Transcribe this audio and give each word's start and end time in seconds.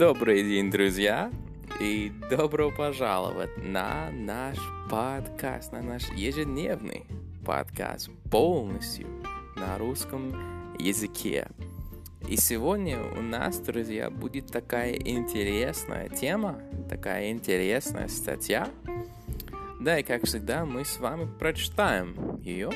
Добрый 0.00 0.42
день, 0.42 0.70
друзья, 0.70 1.30
и 1.78 2.10
добро 2.30 2.70
пожаловать 2.70 3.50
на 3.58 4.10
наш 4.10 4.56
подкаст, 4.88 5.72
на 5.72 5.82
наш 5.82 6.08
ежедневный 6.12 7.04
подкаст 7.44 8.08
полностью 8.30 9.06
на 9.56 9.76
русском 9.76 10.32
языке. 10.78 11.48
И 12.26 12.38
сегодня 12.38 12.98
у 12.98 13.20
нас, 13.20 13.58
друзья, 13.58 14.08
будет 14.08 14.46
такая 14.46 14.94
интересная 14.94 16.08
тема, 16.08 16.62
такая 16.88 17.30
интересная 17.30 18.08
статья. 18.08 18.70
Да, 19.82 19.98
и 19.98 20.02
как 20.02 20.24
всегда, 20.24 20.64
мы 20.64 20.86
с 20.86 20.98
вами 20.98 21.28
прочитаем 21.38 22.40
ее 22.40 22.70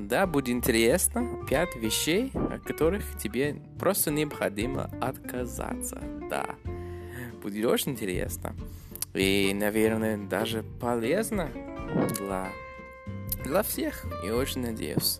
да, 0.00 0.26
будет 0.26 0.48
интересно. 0.48 1.44
Пять 1.48 1.76
вещей, 1.76 2.32
от 2.50 2.62
которых 2.62 3.18
тебе 3.18 3.56
просто 3.78 4.10
необходимо 4.10 4.90
отказаться. 5.00 6.02
Да, 6.30 6.46
будет 7.42 7.64
очень 7.66 7.92
интересно. 7.92 8.54
И, 9.14 9.52
наверное, 9.54 10.16
даже 10.16 10.62
полезно 10.62 11.50
для, 12.18 12.48
для 13.44 13.62
всех. 13.62 14.04
И 14.24 14.30
очень 14.30 14.62
надеюсь. 14.62 15.18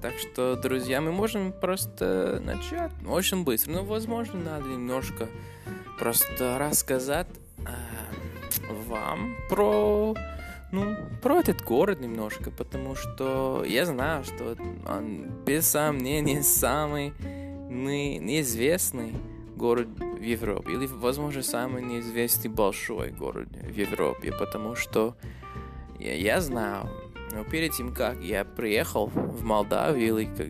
Так 0.00 0.14
что, 0.18 0.56
друзья, 0.56 1.00
мы 1.00 1.12
можем 1.12 1.52
просто 1.52 2.40
начать 2.44 2.92
очень 3.06 3.44
быстро. 3.44 3.72
Но, 3.72 3.84
возможно, 3.84 4.38
надо 4.38 4.68
немножко 4.68 5.28
просто 5.98 6.58
рассказать 6.58 7.28
э, 7.58 7.70
вам 8.86 9.36
про 9.48 10.14
ну, 10.72 10.96
про 11.22 11.40
этот 11.40 11.62
город 11.62 12.00
немножко, 12.00 12.50
потому 12.50 12.94
что 12.94 13.64
я 13.66 13.86
знаю, 13.86 14.24
что 14.24 14.56
он 14.86 15.30
без 15.44 15.66
сомнения 15.66 16.42
самый 16.42 17.12
неизвестный 17.68 19.14
город 19.56 19.88
в 19.98 20.22
Европе, 20.22 20.72
или, 20.72 20.86
возможно, 20.86 21.42
самый 21.42 21.82
неизвестный 21.82 22.50
большой 22.50 23.10
город 23.10 23.48
в 23.50 23.74
Европе, 23.74 24.32
потому 24.32 24.74
что 24.74 25.16
я, 25.98 26.14
я 26.14 26.40
знаю, 26.40 26.88
но 27.32 27.44
перед 27.44 27.72
тем, 27.72 27.92
как 27.92 28.20
я 28.20 28.44
приехал 28.44 29.06
в 29.06 29.42
Молдавию, 29.42 30.18
или 30.18 30.24
как 30.26 30.48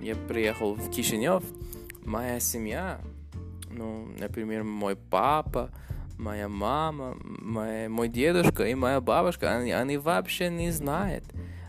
я 0.00 0.14
приехал 0.14 0.74
в 0.74 0.90
Кишинев, 0.90 1.42
моя 2.04 2.40
семья, 2.40 3.00
ну, 3.70 4.08
например, 4.18 4.64
мой 4.64 4.96
папа, 4.96 5.70
моя 6.18 6.48
мама, 6.48 7.16
моя, 7.22 7.88
мой 7.88 8.08
дедушка 8.08 8.64
и 8.64 8.74
моя 8.74 9.00
бабушка, 9.00 9.56
они, 9.56 9.72
они 9.72 9.96
вообще 9.96 10.48
не 10.48 10.70
знают. 10.70 11.24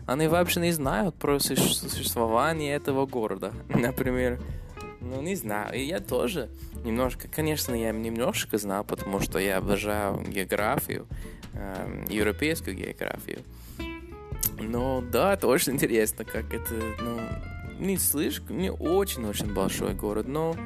Они 0.06 0.26
вообще 0.26 0.60
не 0.60 0.72
знают 0.72 1.16
про 1.16 1.38
существование 1.38 2.74
этого 2.74 3.06
города. 3.06 3.52
Например, 3.68 4.40
ну 5.00 5.20
не 5.20 5.34
знаю. 5.34 5.74
И 5.74 5.82
я 5.82 6.00
тоже 6.00 6.48
немножко, 6.84 7.28
конечно, 7.28 7.74
я 7.74 7.92
немножко 7.92 8.58
знал, 8.58 8.84
потому 8.84 9.20
что 9.20 9.38
я 9.38 9.58
обожаю 9.58 10.22
географию, 10.26 11.06
э, 11.52 12.04
европейскую 12.08 12.76
географию. 12.76 13.40
Но 14.60 15.02
да, 15.02 15.34
это 15.34 15.46
очень 15.46 15.74
интересно, 15.74 16.24
как 16.24 16.52
это, 16.52 16.74
ну, 17.00 17.20
не 17.78 17.96
слишком, 17.96 18.58
не 18.58 18.72
очень-очень 18.72 19.52
большой 19.52 19.94
город, 19.94 20.26
но 20.26 20.56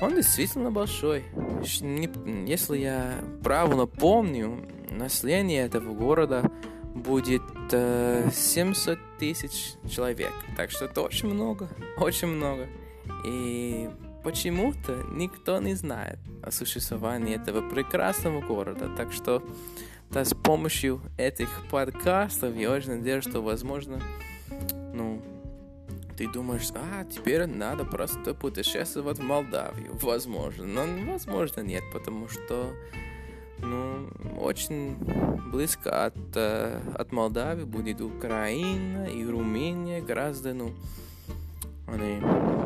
он 0.00 0.14
действительно 0.14 0.70
большой. 0.70 1.24
Если 1.62 2.78
я 2.78 3.18
правильно 3.42 3.86
помню, 3.86 4.64
население 4.90 5.64
этого 5.64 5.94
города 5.94 6.50
будет 6.94 7.42
э, 7.72 8.30
700 8.32 8.98
тысяч 9.18 9.74
человек. 9.88 10.32
Так 10.56 10.70
что 10.70 10.86
это 10.86 11.02
очень 11.02 11.28
много, 11.28 11.68
очень 11.98 12.28
много. 12.28 12.66
И 13.24 13.88
почему-то 14.24 15.04
никто 15.12 15.58
не 15.60 15.74
знает 15.74 16.18
о 16.42 16.50
существовании 16.50 17.36
этого 17.36 17.68
прекрасного 17.68 18.40
города. 18.40 18.90
Так 18.96 19.12
что 19.12 19.42
да, 20.10 20.24
с 20.24 20.34
помощью 20.34 21.02
этих 21.18 21.48
подкастов 21.70 22.56
я 22.56 22.70
очень 22.70 22.96
надеюсь, 22.96 23.24
что 23.24 23.42
возможно, 23.42 24.00
ну, 24.94 25.22
ты 26.18 26.26
думаешь, 26.26 26.68
а, 26.74 27.04
теперь 27.04 27.46
надо 27.46 27.84
просто 27.84 28.34
путешествовать 28.34 29.18
в 29.18 29.22
Молдавию. 29.22 29.96
Возможно, 30.02 30.66
но 30.66 31.12
возможно 31.12 31.60
нет, 31.60 31.84
потому 31.92 32.28
что 32.28 32.74
ну, 33.60 34.08
очень 34.36 34.96
близко 35.52 36.06
от, 36.06 36.16
э, 36.34 36.80
от 36.94 37.12
Молдавии 37.12 37.62
будет 37.62 38.00
Украина 38.00 39.06
и 39.06 39.24
Румыния, 39.24 40.00
гораздо, 40.00 40.54
ну, 40.54 40.72
они, 41.86 42.18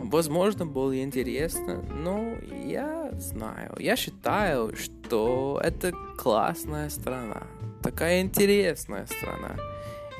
возможно, 0.04 0.64
более 0.64 1.04
интересно, 1.04 1.82
но 1.82 2.34
я 2.64 3.10
знаю, 3.18 3.74
я 3.78 3.96
считаю, 3.96 4.74
что 4.76 5.60
это 5.62 5.92
классная 6.16 6.88
страна, 6.88 7.42
такая 7.82 8.22
интересная 8.22 9.04
страна. 9.04 9.56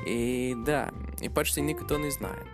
И 0.05 0.55
да, 0.65 0.91
и 1.21 1.29
почти 1.29 1.61
никто 1.61 1.97
не 1.97 2.11
знает 2.11 2.52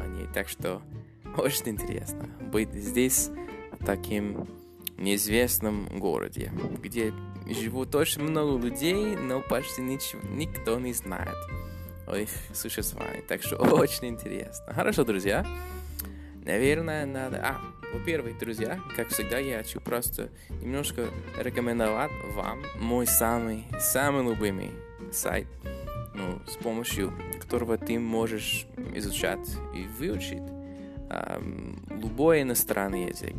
о 0.00 0.06
ней. 0.06 0.26
Так 0.32 0.48
что 0.48 0.82
очень 1.36 1.70
интересно 1.70 2.28
быть 2.52 2.72
здесь, 2.72 3.30
в 3.72 3.84
таким 3.84 4.46
неизвестном 4.98 5.86
городе, 5.98 6.52
где 6.82 7.12
живут 7.48 7.94
очень 7.94 8.22
много 8.22 8.62
людей, 8.62 9.16
но 9.16 9.40
почти 9.40 9.80
ничего, 9.80 10.20
никто 10.28 10.78
не 10.78 10.92
знает 10.92 11.36
о 12.06 12.16
их 12.16 12.28
существовании. 12.52 13.22
Так 13.22 13.42
что 13.42 13.56
очень 13.56 14.08
интересно. 14.08 14.72
Хорошо, 14.74 15.04
друзья. 15.04 15.46
Наверное, 16.44 17.06
надо... 17.06 17.38
А, 17.42 17.60
во-первых, 17.92 18.38
друзья, 18.38 18.80
как 18.96 19.08
всегда, 19.08 19.38
я 19.38 19.58
хочу 19.58 19.80
просто 19.80 20.30
немножко 20.62 21.08
рекомендовать 21.38 22.10
вам 22.34 22.62
мой 22.78 23.06
самый, 23.06 23.66
самый 23.78 24.24
любимый 24.24 24.70
сайт– 25.12 25.46
ну, 26.14 26.40
с 26.46 26.56
помощью 26.56 27.12
которого 27.40 27.78
ты 27.78 27.98
можешь 27.98 28.66
изучать 28.94 29.48
и 29.74 29.84
выучить 29.98 30.42
э, 31.10 31.40
любой 31.90 32.42
иностранный 32.42 33.08
язык. 33.08 33.36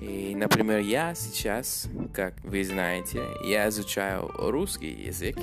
И, 0.00 0.34
например, 0.34 0.80
я 0.80 1.14
сейчас, 1.14 1.88
как 2.12 2.34
вы 2.42 2.64
знаете, 2.64 3.22
я 3.44 3.68
изучаю 3.68 4.30
русский 4.34 4.90
язык 4.90 5.36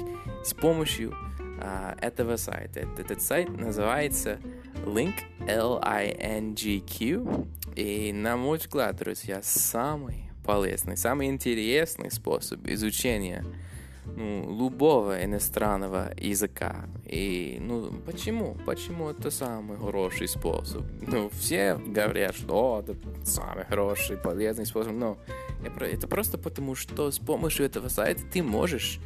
с 0.44 0.54
помощью 0.54 1.16
э, 1.40 1.96
этого 2.02 2.36
сайта. 2.36 2.82
Этот 2.98 3.22
сайт 3.22 3.50
называется 3.50 4.40
Link, 4.86 5.16
L-I-N-G-Q. 5.48 7.46
И, 7.76 8.14
на 8.14 8.38
мой 8.38 8.58
взгляд, 8.58 8.98
друзья, 8.98 9.42
самый 9.42 10.30
полезный, 10.44 10.98
самый 10.98 11.28
интересный 11.28 12.12
способ 12.12 12.68
изучения 12.68 13.46
ну, 14.06 14.58
любого 14.58 15.24
иностранного 15.24 16.12
языка. 16.18 16.86
И, 17.06 17.58
ну, 17.60 17.92
почему? 18.06 18.58
Почему 18.66 19.10
это 19.10 19.32
самый 19.32 19.78
хороший 19.78 20.28
способ? 20.28 20.84
Ну, 21.02 21.30
все 21.30 21.76
говорят, 21.76 22.36
что 22.36 22.84
это 22.84 22.98
самый 23.26 23.66
хороший, 23.66 24.18
полезный 24.18 24.66
способ, 24.66 24.94
но 24.94 25.18
это 25.64 26.08
просто 26.08 26.38
потому, 26.38 26.76
что 26.76 27.12
с 27.12 27.20
помощью 27.20 27.66
этого 27.66 27.90
сайта 27.90 28.22
ты 28.32 28.42
можешь 28.42 29.00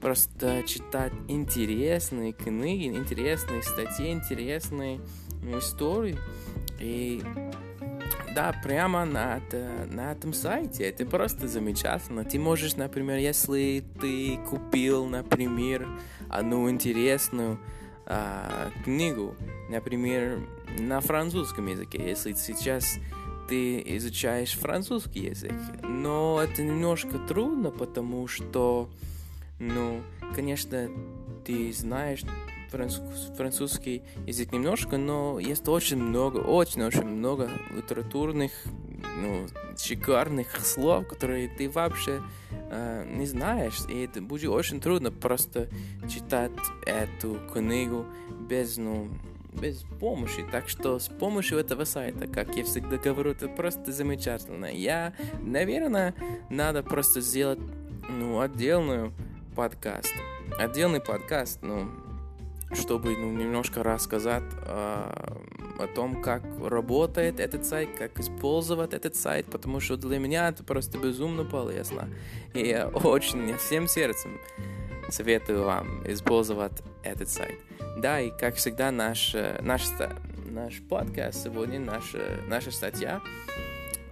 просто 0.00 0.62
читать 0.64 1.12
интересные 1.26 2.32
книги, 2.32 2.86
интересные 2.86 3.62
статьи, 3.62 4.12
интересные 4.12 5.00
ну, 5.42 5.58
истории. 5.58 6.18
И 6.78 7.22
да, 8.34 8.54
прямо 8.62 9.04
на, 9.04 9.40
на 9.90 10.12
этом 10.12 10.32
сайте. 10.32 10.84
Это 10.84 11.04
просто 11.06 11.48
замечательно. 11.48 12.24
Ты 12.24 12.38
можешь, 12.38 12.76
например, 12.76 13.18
если 13.18 13.84
ты 14.00 14.38
купил, 14.48 15.06
например, 15.06 15.88
одну 16.28 16.70
интересную 16.70 17.58
а, 18.06 18.70
книгу, 18.84 19.34
например, 19.70 20.40
на 20.78 21.00
французском 21.00 21.66
языке, 21.66 22.08
если 22.08 22.32
сейчас 22.34 22.98
ты 23.48 23.82
изучаешь 23.96 24.52
французский 24.52 25.26
язык, 25.26 25.54
но 25.82 26.40
это 26.42 26.62
немножко 26.62 27.18
трудно, 27.18 27.70
потому 27.70 28.28
что, 28.28 28.90
ну, 29.58 30.02
конечно, 30.34 30.88
ты 31.44 31.72
знаешь 31.72 32.22
французский 32.70 34.02
язык 34.26 34.52
немножко, 34.52 34.96
но 34.96 35.38
есть 35.38 35.66
очень 35.68 35.98
много, 35.98 36.38
очень-очень 36.38 37.04
много 37.04 37.50
литературных, 37.74 38.52
ну, 39.20 39.46
шикарных 39.76 40.56
слов, 40.64 41.06
которые 41.06 41.48
ты 41.48 41.68
вообще 41.68 42.22
э, 42.70 43.04
не 43.08 43.26
знаешь, 43.26 43.80
и 43.88 44.04
это 44.04 44.20
будет 44.20 44.50
очень 44.50 44.80
трудно 44.80 45.10
просто 45.10 45.68
читать 46.08 46.52
эту 46.86 47.38
книгу 47.52 48.06
без, 48.48 48.76
ну, 48.76 49.08
без 49.52 49.84
помощи. 50.00 50.44
Так 50.50 50.68
что 50.68 50.98
с 50.98 51.08
помощью 51.08 51.58
этого 51.58 51.84
сайта, 51.84 52.26
как 52.26 52.56
я 52.56 52.64
всегда 52.64 52.96
говорю, 52.96 53.32
это 53.32 53.48
просто 53.48 53.92
замечательно. 53.92 54.66
Я, 54.66 55.14
наверное, 55.40 56.14
надо 56.50 56.82
просто 56.82 57.20
сделать, 57.20 57.60
ну, 58.08 58.40
отдельную 58.40 59.12
подкаст. 59.54 60.14
Отдельный 60.58 61.00
подкаст, 61.00 61.60
ну, 61.62 61.90
чтобы 62.72 63.16
ну, 63.16 63.32
немножко 63.32 63.82
рассказать 63.82 64.44
о 64.62 65.38
о 65.78 65.86
том, 65.86 66.20
как 66.20 66.42
работает 66.60 67.40
этот 67.40 67.64
сайт, 67.64 67.90
как 67.96 68.18
использовать 68.18 68.94
этот 68.94 69.14
сайт, 69.14 69.46
потому 69.46 69.80
что 69.80 69.96
для 69.96 70.18
меня 70.18 70.48
это 70.48 70.64
просто 70.64 70.98
безумно 70.98 71.44
полезно. 71.44 72.08
И 72.52 72.66
я 72.68 72.88
очень 72.88 73.56
всем 73.56 73.86
сердцем 73.86 74.38
советую 75.08 75.64
вам 75.64 76.02
использовать 76.10 76.82
этот 77.02 77.28
сайт. 77.28 77.58
Да, 77.98 78.20
и 78.20 78.30
как 78.30 78.56
всегда 78.56 78.90
наш, 78.90 79.34
э, 79.34 79.58
наш, 79.62 79.84
наш 80.50 80.80
подкаст 80.88 81.44
сегодня, 81.44 81.80
наша, 81.80 82.40
наша 82.48 82.70
статья 82.70 83.20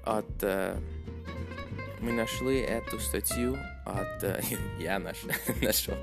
от... 0.04 0.26
Э, 0.42 0.76
мы 2.00 2.12
нашли 2.12 2.58
эту 2.58 2.98
статью 2.98 3.56
от... 3.84 4.22
Э, 4.22 4.40
я 4.80 4.98
наш, 4.98 5.16
нашел. 5.62 5.94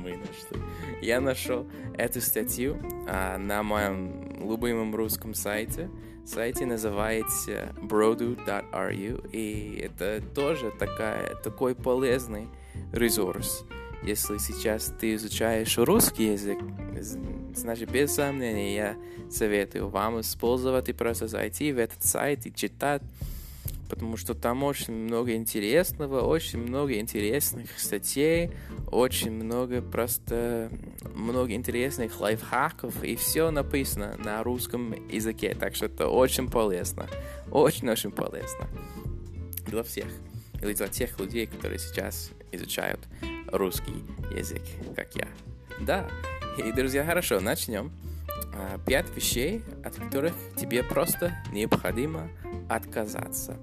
Мы 0.00 0.16
нашли. 0.16 0.62
Я 1.02 1.20
нашел 1.20 1.66
эту 1.96 2.20
статью 2.20 2.80
а, 3.08 3.36
на 3.38 3.62
моем 3.62 4.48
любимом 4.48 4.94
русском 4.94 5.34
сайте. 5.34 5.90
Сайте 6.24 6.66
называется 6.66 7.74
brodu.ru. 7.80 9.30
И 9.32 9.78
это 9.84 10.22
тоже 10.34 10.72
такая, 10.78 11.36
такой 11.36 11.74
полезный 11.74 12.48
ресурс. 12.92 13.64
Если 14.02 14.38
сейчас 14.38 14.92
ты 15.00 15.14
изучаешь 15.14 15.78
русский 15.78 16.32
язык, 16.32 16.58
значит, 17.54 17.90
без 17.90 18.14
сомнения, 18.14 18.74
я 18.74 18.96
советую 19.30 19.88
вам 19.88 20.20
использовать 20.20 20.88
и 20.88 20.92
просто 20.92 21.26
зайти 21.28 21.72
в 21.72 21.78
этот 21.78 22.04
сайт 22.04 22.46
и 22.46 22.54
читать 22.54 23.02
потому 23.88 24.16
что 24.16 24.34
там 24.34 24.62
очень 24.62 24.94
много 24.94 25.34
интересного, 25.34 26.22
очень 26.22 26.60
много 26.60 26.98
интересных 26.98 27.78
статей, 27.78 28.50
очень 28.90 29.32
много 29.32 29.82
просто 29.82 30.70
много 31.14 31.52
интересных 31.52 32.20
лайфхаков, 32.20 33.02
и 33.02 33.16
все 33.16 33.50
написано 33.50 34.16
на 34.18 34.42
русском 34.42 34.92
языке, 35.08 35.54
так 35.58 35.74
что 35.74 35.86
это 35.86 36.08
очень 36.08 36.50
полезно, 36.50 37.06
очень-очень 37.50 38.10
полезно 38.10 38.68
для 39.66 39.82
всех, 39.82 40.08
или 40.62 40.72
для 40.72 40.88
тех 40.88 41.18
людей, 41.18 41.46
которые 41.46 41.78
сейчас 41.78 42.30
изучают 42.52 43.00
русский 43.48 44.04
язык, 44.34 44.62
как 44.94 45.14
я. 45.14 45.28
Да, 45.80 46.08
и, 46.58 46.72
друзья, 46.72 47.04
хорошо, 47.04 47.40
начнем. 47.40 47.92
А, 48.54 48.78
пять 48.86 49.14
вещей, 49.14 49.62
от 49.84 49.96
которых 49.96 50.34
тебе 50.56 50.82
просто 50.82 51.36
необходимо 51.52 52.28
отказаться. 52.68 53.56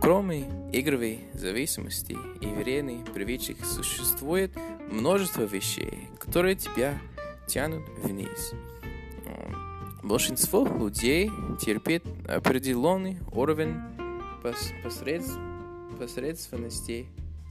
Кроме 0.00 0.42
игровой 0.72 1.20
зависимости 1.32 2.16
и 2.40 2.46
вредной 2.46 3.00
привычек 3.14 3.64
существует 3.64 4.52
множество 4.90 5.42
вещей, 5.42 6.08
которые 6.18 6.54
тебя 6.56 6.98
тянут 7.46 7.82
вниз. 8.02 8.52
Большинство 10.02 10.64
людей 10.64 11.30
терпит 11.60 12.04
определенный 12.28 13.18
уровень 13.32 13.74
посредств, 14.84 15.36
посредственности 15.98 17.06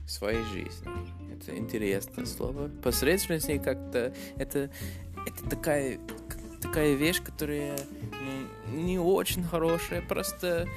в 0.06 0.12
своей 0.12 0.44
жизни. 0.44 0.88
Это 1.34 1.58
интересное 1.58 2.26
слово. 2.26 2.70
Посредственность 2.82 3.48
как-то 3.62 4.14
это, 4.38 4.70
это 5.26 5.50
такая, 5.50 6.00
такая 6.62 6.94
вещь, 6.94 7.22
которая 7.22 7.78
ну, 8.12 8.76
не 8.78 9.00
очень 9.00 9.44
хорошая, 9.44 10.02
просто 10.02 10.68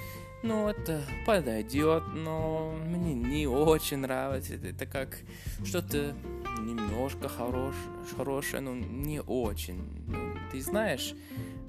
ну, 0.42 0.68
это 0.68 1.02
подойдет, 1.26 2.04
но 2.14 2.72
мне 2.86 3.14
не 3.14 3.46
очень 3.46 3.98
нравится. 3.98 4.54
Это 4.54 4.86
как 4.86 5.18
что-то 5.64 6.14
немножко 6.60 7.28
хорош, 7.28 7.74
хорошее, 8.16 8.62
но 8.62 8.74
не 8.74 9.20
очень. 9.20 9.80
Ну, 10.06 10.34
ты 10.52 10.60
знаешь, 10.60 11.14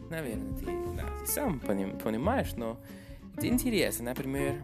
наверное, 0.10 0.58
ты, 0.60 0.66
да, 0.96 1.06
ты 1.20 1.32
сам 1.32 1.60
поним, 1.60 1.98
понимаешь, 1.98 2.54
но 2.56 2.80
это 3.36 3.48
интересно. 3.48 4.06
Например, 4.06 4.62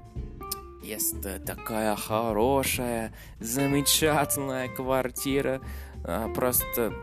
есть 0.84 1.22
такая 1.46 1.96
хорошая, 1.96 3.12
замечательная 3.40 4.68
квартира, 4.68 5.62
а, 6.04 6.32
просто 6.32 6.94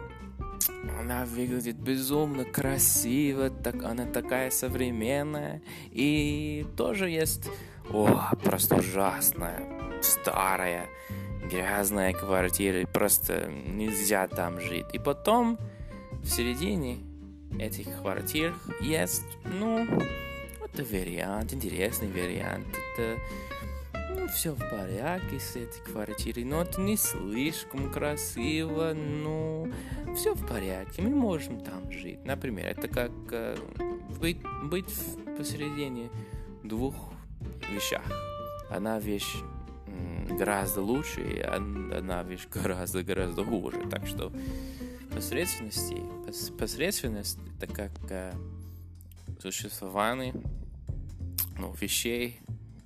она 0.98 1.24
выглядит 1.24 1.76
безумно 1.76 2.44
красиво, 2.44 3.50
так, 3.50 3.82
она 3.84 4.06
такая 4.06 4.50
современная. 4.50 5.62
И 5.90 6.66
тоже 6.76 7.08
есть, 7.08 7.48
о, 7.90 8.30
просто 8.42 8.76
ужасная, 8.76 9.62
старая, 10.00 10.86
грязная 11.50 12.12
квартира, 12.12 12.86
просто 12.86 13.50
нельзя 13.50 14.26
там 14.26 14.60
жить. 14.60 14.86
И 14.92 14.98
потом 14.98 15.58
в 16.22 16.28
середине 16.28 16.98
этих 17.58 18.00
квартир 18.00 18.54
есть, 18.80 19.24
ну, 19.44 19.86
это 20.72 20.84
вариант, 20.84 21.52
интересный 21.52 22.08
вариант. 22.08 22.66
Это 22.96 23.18
ну, 24.22 24.28
все 24.28 24.52
в 24.52 24.70
порядке 24.70 25.40
с 25.40 25.56
этой 25.56 25.82
квартирой, 25.82 26.44
но 26.44 26.62
это 26.62 26.80
не 26.80 26.96
слишком 26.96 27.90
красиво, 27.90 28.92
ну, 28.94 29.68
все 30.14 30.34
в 30.34 30.46
порядке, 30.46 31.02
мы 31.02 31.10
можем 31.10 31.60
там 31.60 31.90
жить. 31.90 32.24
Например, 32.24 32.66
это 32.66 32.86
как 32.86 33.10
э, 33.32 33.56
быть, 34.20 34.38
быть 34.64 34.94
посередине 35.36 36.08
двух 36.62 36.94
вещах. 37.68 38.04
Одна 38.70 39.00
вещь 39.00 39.34
гораздо 40.38 40.82
лучше, 40.82 41.20
и 41.20 41.40
одна 41.40 42.22
вещь 42.22 42.46
гораздо-гораздо 42.52 43.44
хуже. 43.44 43.88
Так 43.90 44.06
что 44.06 44.32
посредственности, 45.12 45.96
посредственность 46.58 47.38
это 47.60 47.66
как 47.66 47.90
э, 48.08 48.32
существование 49.40 50.34
ну, 51.58 51.74
вещей 51.80 52.38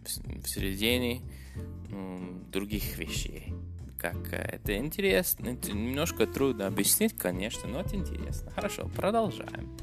в 0.06 0.48
середине 0.48 1.22
других 2.50 2.96
вещей. 2.98 3.54
Как 3.98 4.32
э, 4.32 4.36
это 4.36 4.76
интересно, 4.76 5.48
это 5.48 5.72
немножко 5.72 6.26
трудно 6.26 6.66
объяснить, 6.66 7.16
конечно, 7.16 7.68
но 7.68 7.80
это 7.80 7.96
интересно. 7.96 8.50
Хорошо, 8.54 8.90
продолжаем. 8.94 9.76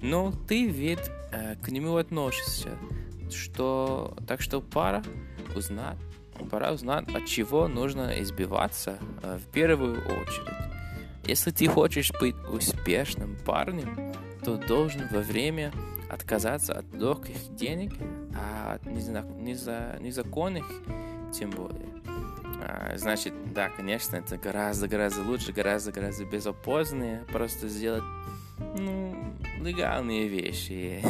Но 0.00 0.32
ты 0.32 0.66
ведь 0.66 1.10
э, 1.32 1.56
к 1.56 1.68
нему 1.68 1.96
относишься, 1.96 2.70
что 3.30 4.16
так 4.26 4.40
что 4.40 4.60
пора 4.60 5.02
узнать, 5.54 5.98
пора 6.50 6.72
узнать, 6.72 7.08
от 7.08 7.26
чего 7.26 7.68
нужно 7.68 8.20
избиваться 8.22 8.98
э, 9.22 9.38
в 9.38 9.52
первую 9.52 9.98
очередь. 9.98 10.74
Если 11.26 11.50
ты 11.50 11.66
хочешь 11.68 12.12
быть 12.20 12.36
успешным 12.50 13.36
парнем, 13.44 14.14
то 14.44 14.56
должен 14.56 15.08
во 15.10 15.20
время 15.20 15.72
отказаться 16.14 16.72
от 16.78 16.94
легких 16.94 17.54
денег, 17.54 17.92
а 18.34 18.74
от 18.74 18.86
незаконных 18.86 20.64
тем 21.32 21.50
более. 21.50 21.88
А, 22.62 22.96
значит, 22.96 23.34
да, 23.52 23.68
конечно, 23.68 24.16
это 24.16 24.38
гораздо-гораздо 24.38 25.22
лучше, 25.22 25.52
гораздо-гораздо 25.52 26.24
безопаснее 26.24 27.24
просто 27.30 27.68
сделать, 27.68 28.04
ну, 28.78 29.14
легальные 29.60 30.28
вещи, 30.28 31.02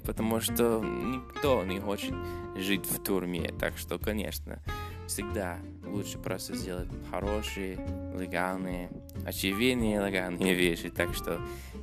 потому 0.06 0.40
что 0.40 0.80
никто 0.80 1.64
не 1.64 1.80
хочет 1.80 2.14
жить 2.56 2.86
в 2.86 3.02
турме, 3.02 3.52
так 3.58 3.78
что, 3.78 3.98
конечно, 3.98 4.60
всегда 5.06 5.58
лучше 5.84 6.18
просто 6.18 6.54
сделать 6.54 6.88
хорошие, 7.10 7.76
легальные, 8.16 8.90
очевидные 9.26 10.06
легальные 10.06 10.54
вещи, 10.54 10.90
так 10.90 11.14
что 11.14 11.40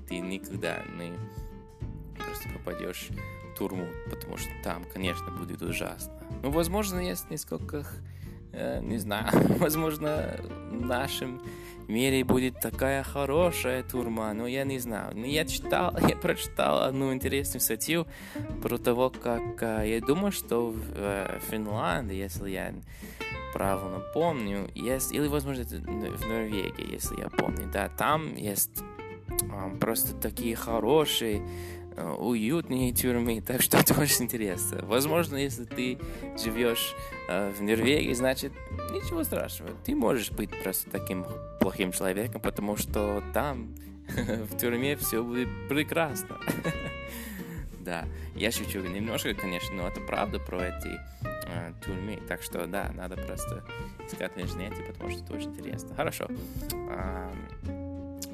ты 0.07 0.19
никогда 0.19 0.83
не 0.97 1.13
просто 2.29 2.49
попадешь 2.49 3.09
в 3.43 3.57
турму, 3.57 3.87
потому 4.09 4.37
что 4.37 4.49
там, 4.63 4.85
конечно, 4.93 5.31
будет 5.31 5.61
ужасно. 5.61 6.13
Ну, 6.43 6.51
возможно, 6.51 6.99
есть 6.99 7.29
несколько, 7.31 7.85
э, 8.53 8.81
не 8.81 8.97
знаю, 8.97 9.29
возможно, 9.59 10.39
в 10.69 10.85
нашем 10.85 11.41
мире 11.87 12.23
будет 12.23 12.59
такая 12.59 13.03
хорошая 13.03 13.81
турма, 13.83 14.31
но 14.33 14.45
я 14.45 14.63
не 14.63 14.77
знаю. 14.79 15.17
Но 15.17 15.25
я 15.25 15.45
читал, 15.45 15.95
я 16.07 16.15
прочитал 16.15 16.83
одну 16.83 17.11
интересную 17.13 17.61
статью 17.61 18.05
про 18.61 18.77
того, 18.77 19.09
как 19.09 19.63
э, 19.63 19.89
я 19.89 20.01
думаю, 20.01 20.31
что 20.31 20.69
в 20.69 20.79
э, 20.95 21.39
Финляндии, 21.49 22.15
если 22.15 22.51
я 22.51 22.73
правильно 23.53 24.01
помню, 24.13 24.69
есть, 24.75 25.11
или, 25.11 25.27
возможно, 25.27 25.63
в 25.63 26.27
Норвегии, 26.27 26.93
если 26.93 27.19
я 27.19 27.29
помню, 27.29 27.67
да, 27.73 27.89
там 27.89 28.35
есть 28.35 28.83
э, 29.41 29.77
просто 29.79 30.13
такие 30.15 30.55
хорошие 30.55 31.41
уютнее 32.17 32.91
тюрьмы, 32.91 33.41
так 33.45 33.61
что 33.61 33.77
это 33.77 33.99
очень 33.99 34.25
интересно. 34.25 34.79
Возможно, 34.85 35.37
если 35.37 35.65
ты 35.65 35.97
живешь 36.41 36.95
э, 37.27 37.51
в 37.51 37.61
Норвегии, 37.61 38.13
значит, 38.13 38.53
ничего 38.91 39.23
страшного. 39.23 39.71
Ты 39.85 39.95
можешь 39.95 40.31
быть 40.31 40.49
просто 40.63 40.89
таким 40.89 41.25
плохим 41.59 41.91
человеком, 41.91 42.41
потому 42.41 42.77
что 42.77 43.23
там, 43.33 43.75
в 44.07 44.57
тюрьме, 44.57 44.95
все 44.95 45.23
будет 45.23 45.49
прекрасно. 45.67 46.37
да, 47.79 48.05
я 48.35 48.51
шучу 48.51 48.79
немножко, 48.81 49.33
конечно, 49.33 49.75
но 49.75 49.87
это 49.87 50.01
правда 50.01 50.39
про 50.39 50.67
эти 50.67 50.99
э, 51.23 51.73
тюрьмы. 51.85 52.19
Так 52.27 52.41
что, 52.41 52.65
да, 52.67 52.91
надо 52.95 53.17
просто 53.17 53.63
искать 54.07 54.35
в 54.35 54.39
интернете, 54.39 54.83
потому 54.83 55.11
что 55.11 55.23
это 55.23 55.33
очень 55.33 55.49
интересно. 55.49 55.95
Хорошо. 55.95 56.27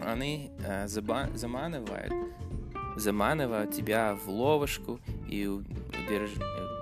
Они 0.02 0.52
э, 0.60 0.88
заманивают 0.88 2.14
заманивают 2.96 3.74
тебя 3.74 4.16
в 4.16 4.30
ловушку 4.30 5.00
и 5.28 5.46
удерж... 5.48 6.32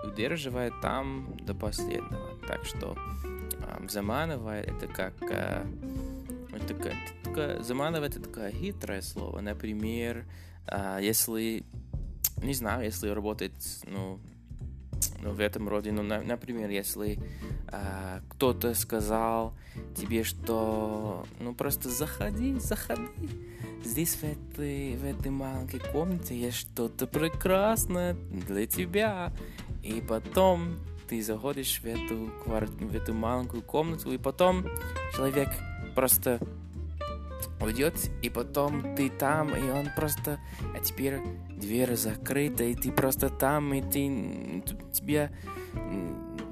удерживают 0.04 0.80
там 0.82 1.36
до 1.42 1.54
последнего. 1.54 2.38
Так 2.48 2.66
что 2.66 2.96
э, 3.60 3.88
заманивает 3.88 4.70
это 4.70 4.88
как... 4.88 5.14
Э, 5.22 5.66
это, 6.54 6.74
это, 6.74 6.98
это, 7.26 7.64
заманивает 7.64 8.16
это 8.16 8.30
такое 8.30 8.52
хитрое 8.52 9.02
слово. 9.02 9.42
Например, 9.42 10.26
э, 10.68 11.00
если... 11.02 11.64
Не 12.42 12.54
знаю, 12.54 12.84
если 12.84 13.10
работает, 13.10 13.54
ну, 13.86 14.20
ну, 14.20 14.20
в 15.32 15.40
этом 15.40 15.70
роде. 15.70 15.92
Ну, 15.92 16.04
на, 16.04 16.22
например, 16.22 16.70
если 16.70 17.20
а, 17.68 18.22
кто-то 18.30 18.74
сказал 18.74 19.54
тебе, 19.96 20.24
что 20.24 21.26
ну 21.40 21.54
просто 21.54 21.90
заходи, 21.90 22.56
заходи. 22.60 23.08
Здесь 23.84 24.16
в 24.16 24.24
этой, 24.24 24.96
в 24.96 25.06
этой 25.06 25.32
маленькой 25.32 25.80
комнате 25.80 26.38
есть 26.38 26.58
что-то 26.58 27.08
прекрасное 27.08 28.14
для 28.48 28.66
тебя. 28.66 29.34
И 29.82 30.02
потом 30.02 30.80
ты 31.10 31.22
заходишь 31.22 31.82
в 31.82 31.86
эту, 31.86 32.32
в 32.46 32.96
эту 32.96 33.14
маленькую 33.14 33.62
комнату, 33.62 34.12
и 34.12 34.18
потом 34.18 34.66
человек 35.16 35.50
просто 35.96 36.40
уйдет, 37.64 37.96
и 38.22 38.30
потом 38.30 38.96
ты 38.96 39.10
там, 39.10 39.56
и 39.56 39.70
он 39.70 39.88
просто... 39.96 40.40
А 40.76 40.80
теперь 40.80 41.20
дверь 41.50 41.96
закрыта, 41.96 42.64
и 42.64 42.76
ты 42.76 42.92
просто 42.92 43.30
там, 43.30 43.74
и 43.74 43.82
ты... 43.82 44.64
Тебе... 44.92 45.32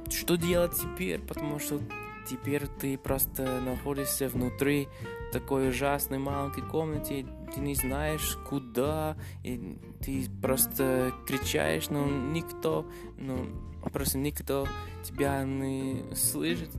Что 0.10 0.36
делать 0.36 0.74
теперь? 0.76 1.20
Потому 1.20 1.60
что 1.60 1.80
теперь 2.28 2.68
ты 2.68 2.98
просто 2.98 3.62
находишься 3.62 4.28
внутри 4.28 4.88
такой 5.32 5.70
ужасной 5.70 6.18
маленькой 6.18 6.64
комнате, 6.64 7.26
ты 7.54 7.62
не 7.62 7.76
знаешь 7.76 8.38
куда, 8.50 9.18
и 9.44 9.78
ты 10.02 10.28
просто 10.42 11.14
кричаешь, 11.26 11.90
но 11.90 12.06
никто, 12.06 12.86
ну, 13.18 13.48
просто 13.92 14.18
никто 14.18 14.68
тебя 15.04 15.44
не 15.44 16.04
слышит, 16.16 16.72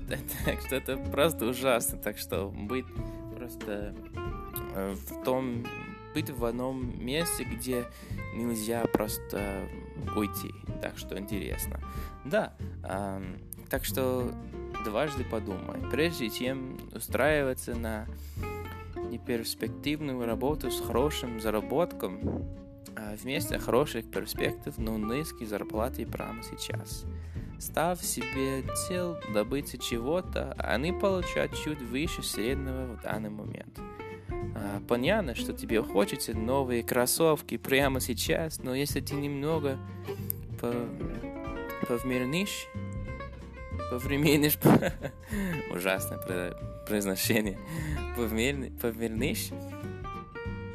так 0.44 0.60
что 0.66 0.76
это 0.76 0.96
просто 0.96 1.46
ужасно, 1.46 1.98
так 1.98 2.18
что 2.18 2.48
быть 2.48 2.86
просто 3.42 3.94
э, 4.76 4.94
в 4.94 5.25
том 5.25 5.64
быть 6.14 6.30
в 6.30 6.44
одном 6.44 7.04
месте, 7.04 7.42
где 7.42 7.87
нельзя 8.34 8.84
просто 8.84 9.66
уйти. 10.14 10.54
Так 10.80 10.96
что 10.96 11.18
интересно. 11.18 11.80
Да, 12.25 12.52
э, 12.84 13.22
так 13.68 13.84
что 13.84 14.32
дважды 14.84 15.25
подумай, 15.25 15.80
прежде 15.90 16.30
чем 16.30 16.78
устраиваться 16.94 17.75
на 17.75 18.06
неперспективную 19.11 20.25
работу 20.25 20.70
с 20.70 20.80
хорошим 20.80 21.40
заработком, 21.40 22.46
вместо 23.22 23.58
хороших 23.58 24.10
перспектив, 24.10 24.76
но 24.78 24.96
низкие 24.98 25.48
зарплаты 25.48 26.06
прямо 26.06 26.42
сейчас. 26.42 27.04
Став 27.58 28.02
себе 28.02 28.62
цел 28.88 29.16
добиться 29.32 29.78
чего-то, 29.78 30.54
они 30.58 30.92
получают 30.92 31.54
чуть 31.56 31.80
выше 31.80 32.22
среднего 32.22 32.96
в 32.96 33.02
данный 33.02 33.30
момент. 33.30 33.78
А, 34.54 34.82
понятно, 34.88 35.34
что 35.34 35.52
тебе 35.52 35.82
хочется 35.82 36.36
новые 36.36 36.82
кроссовки 36.82 37.56
прямо 37.56 38.00
сейчас, 38.00 38.58
но 38.62 38.74
если 38.74 39.00
ты 39.00 39.14
немного 39.14 39.78
по 40.60 40.72
повмернишь, 41.86 42.68
повременишь, 43.90 44.58
ужасное 45.74 46.18
произношение, 46.86 47.58
повременишь, 48.16 49.50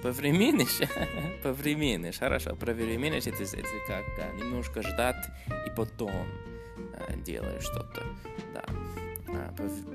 повременишь, 0.07 0.79
повременишь, 1.43 2.19
хорошо, 2.19 2.55
повременишь, 2.55 3.27
это, 3.27 3.43
это 3.43 3.67
как 3.87 4.35
немножко 4.35 4.81
ждать 4.81 5.27
и 5.65 5.69
потом 5.75 6.25
делаешь 7.25 7.63
что-то, 7.63 8.03
да, 8.53 8.63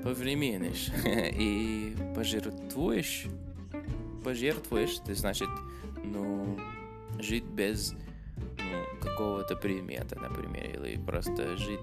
повременишь 0.03 0.91
и 1.05 1.95
пожертвуешь, 2.15 3.25
пожертвуешь, 4.23 4.99
это 4.99 5.15
значит, 5.15 5.49
ну, 6.03 6.59
жить 7.19 7.45
без 7.45 7.93
ну, 7.93 8.99
какого-то 9.01 9.55
предмета, 9.55 10.19
например, 10.19 10.79
или 10.79 10.95
просто 11.03 11.57
жить 11.57 11.81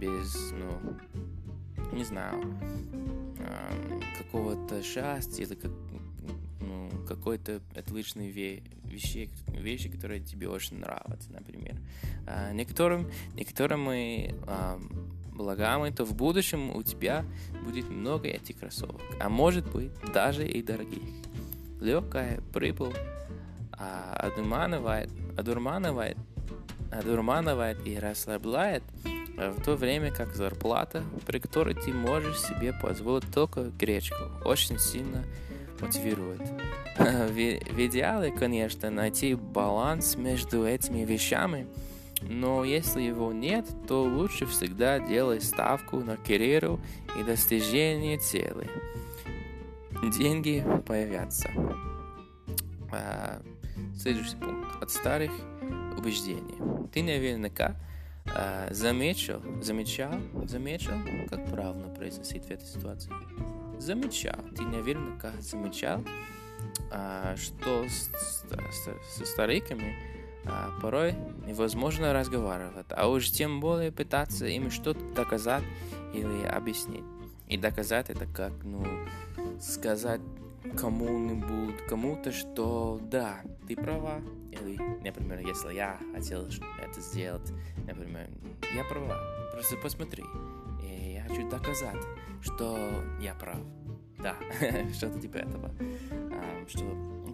без, 0.00 0.50
ну, 0.52 0.96
не 1.92 2.04
знаю, 2.04 2.42
какого-то 4.18 4.82
счастья 4.82 5.44
или 5.44 5.54
как, 5.54 5.70
какой-то 7.06 7.60
отличной 7.74 8.30
ве- 8.30 8.62
вещи, 8.84 9.30
вещи, 9.48 9.88
которые 9.88 10.20
тебе 10.20 10.48
очень 10.48 10.78
нравятся, 10.78 11.32
например. 11.32 11.76
А, 12.26 12.52
некоторым, 12.52 13.10
мы 13.84 14.34
а, 14.46 14.78
благами, 15.32 15.90
то 15.90 16.04
в 16.04 16.14
будущем 16.14 16.74
у 16.74 16.82
тебя 16.82 17.24
будет 17.64 17.88
много 17.88 18.28
этих 18.28 18.58
кроссовок, 18.58 19.00
а 19.20 19.28
может 19.28 19.70
быть 19.70 19.90
даже 20.12 20.46
и 20.46 20.62
дорогих. 20.62 21.02
Легкая 21.80 22.40
прибыль 22.52 22.94
а, 23.72 24.14
одурманивает, 24.14 25.10
одурманивает, 25.36 26.16
одурманивает 26.90 27.86
и 27.86 27.98
расслабляет 27.98 28.82
в 29.36 29.62
то 29.62 29.76
время 29.76 30.10
как 30.10 30.34
зарплата, 30.34 31.04
при 31.26 31.38
которой 31.38 31.74
ты 31.74 31.92
можешь 31.92 32.40
себе 32.40 32.72
позволить 32.72 33.30
только 33.32 33.64
гречку, 33.64 34.16
очень 34.44 34.78
сильно 34.78 35.24
мотивирует. 35.80 36.40
В, 36.98 37.86
идеале, 37.86 38.30
конечно, 38.30 38.90
найти 38.90 39.34
баланс 39.34 40.16
между 40.16 40.66
этими 40.66 41.04
вещами, 41.04 41.66
но 42.22 42.64
если 42.64 43.02
его 43.02 43.32
нет, 43.32 43.66
то 43.86 44.02
лучше 44.02 44.46
всегда 44.46 44.98
делать 44.98 45.44
ставку 45.44 46.00
на 46.00 46.16
карьеру 46.16 46.80
и 47.18 47.22
достижение 47.22 48.18
цели. 48.18 48.68
Деньги 50.16 50.64
появятся. 50.86 51.50
А, 52.92 53.42
следующий 53.98 54.36
пункт. 54.36 54.82
От 54.82 54.90
старых 54.90 55.32
убеждений. 55.98 56.56
Ты 56.92 57.02
наверняка 57.02 57.76
а, 58.34 58.68
заметил, 58.70 59.42
замечал, 59.62 60.12
заметил, 60.44 60.94
как 61.28 61.46
правильно 61.50 61.88
произносить 61.94 62.44
в 62.44 62.50
этой 62.50 62.66
ситуации? 62.66 63.10
Замечал. 63.78 64.38
Ты 64.56 64.62
наверняка 64.62 65.32
замечал, 65.40 66.02
а, 66.90 67.36
что 67.36 67.84
со 67.88 69.26
стариками 69.26 69.94
а, 70.44 70.70
порой 70.80 71.14
невозможно 71.46 72.12
разговаривать, 72.12 72.86
а 72.90 73.08
уж 73.08 73.30
тем 73.30 73.60
более 73.60 73.92
пытаться 73.92 74.46
им 74.46 74.70
что-то 74.70 75.00
доказать 75.14 75.64
или 76.14 76.44
объяснить. 76.44 77.04
И 77.48 77.56
доказать 77.56 78.10
это 78.10 78.26
как, 78.26 78.52
ну, 78.64 78.84
сказать 79.60 80.20
кому-нибудь, 80.76 81.86
кому-то, 81.88 82.32
что 82.32 83.00
да, 83.02 83.40
ты 83.68 83.76
права. 83.76 84.20
Или, 84.50 84.78
например, 85.04 85.40
если 85.40 85.74
я 85.74 85.98
хотел 86.14 86.46
это 86.46 87.00
сделать, 87.00 87.52
например, 87.86 88.28
я 88.74 88.84
права, 88.84 89.18
просто 89.52 89.76
посмотри. 89.76 90.24
И 90.82 91.14
я 91.14 91.22
хочу 91.22 91.48
доказать, 91.48 92.02
что 92.42 92.78
я 93.20 93.34
прав. 93.34 93.60
Да, 94.18 94.34
что-то 94.94 95.20
типа 95.20 95.38
этого. 95.38 95.70
Что 96.68 96.84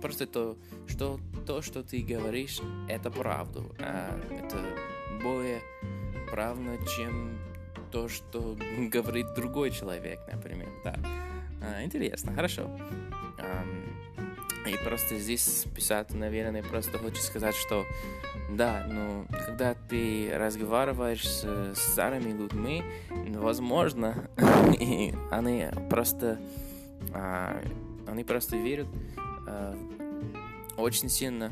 просто 0.01 0.27
то, 0.27 0.57
что 0.87 1.21
то, 1.47 1.63
что 1.63 1.83
ты 1.83 2.03
говоришь, 2.03 2.61
это 2.89 3.11
правду. 3.11 3.75
А, 3.79 4.19
это 4.31 4.59
более 5.23 5.61
правно, 6.31 6.77
чем 6.97 7.39
то, 7.91 8.09
что 8.09 8.57
говорит 8.91 9.35
другой 9.35 9.71
человек, 9.71 10.21
например. 10.31 10.69
Да. 10.85 10.97
А, 11.63 11.85
интересно, 11.85 12.35
хорошо. 12.35 12.69
И 14.67 14.77
просто 14.85 15.19
здесь 15.19 15.67
писать, 15.75 16.15
наверное, 16.15 16.63
просто 16.63 16.99
хочет 16.99 17.23
сказать, 17.23 17.55
что 17.55 17.85
да, 18.51 18.87
ну, 18.89 19.27
когда 19.31 19.75
ты 19.75 20.31
разговариваешь 20.35 21.27
с, 21.27 21.75
старыми 21.75 22.31
людьми, 22.31 22.85
возможно, 23.35 24.29
и 24.79 25.15
они 25.31 25.67
просто, 25.91 26.39
а, 27.13 27.61
они 28.07 28.23
просто 28.23 28.57
верят 28.57 28.87
а, 29.49 29.77
очень 30.77 31.09
сильно 31.09 31.51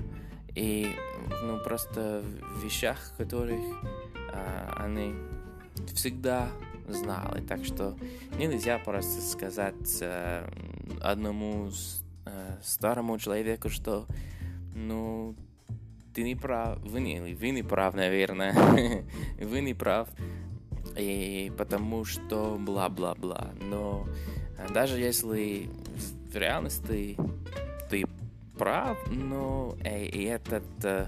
и, 0.55 0.95
ну, 1.43 1.59
просто 1.64 2.23
в 2.55 2.64
вещах, 2.64 3.12
которых 3.17 3.61
а, 4.33 4.85
они 4.85 5.14
всегда 5.95 6.49
знали. 6.88 7.40
Так 7.47 7.64
что 7.64 7.97
нельзя 8.38 8.79
просто 8.79 9.21
сказать 9.21 9.99
а, 10.02 10.49
одному 11.00 11.71
э, 12.27 12.57
старому 12.62 13.19
человеку, 13.19 13.69
что, 13.69 14.07
ну, 14.75 15.35
ты 16.15 16.23
не 16.23 16.35
прав, 16.35 16.79
вы 16.81 17.00
не, 17.00 17.21
вы 17.35 17.50
не 17.50 17.62
прав, 17.62 17.95
наверное, 17.95 18.55
вы 19.41 19.61
не 19.61 19.75
прав, 19.75 20.09
и 20.97 21.53
потому 21.57 22.05
что 22.05 22.57
бла-бла-бла. 22.59 23.53
Но 23.61 24.07
даже 24.73 24.99
если 24.99 25.71
в 26.33 26.37
реальности 26.37 27.17
ты 27.89 28.07
прав, 28.59 28.99
но 29.11 29.77
эй, 29.85 30.07
и 30.07 30.25
этот 30.25 30.65
э, 30.85 31.07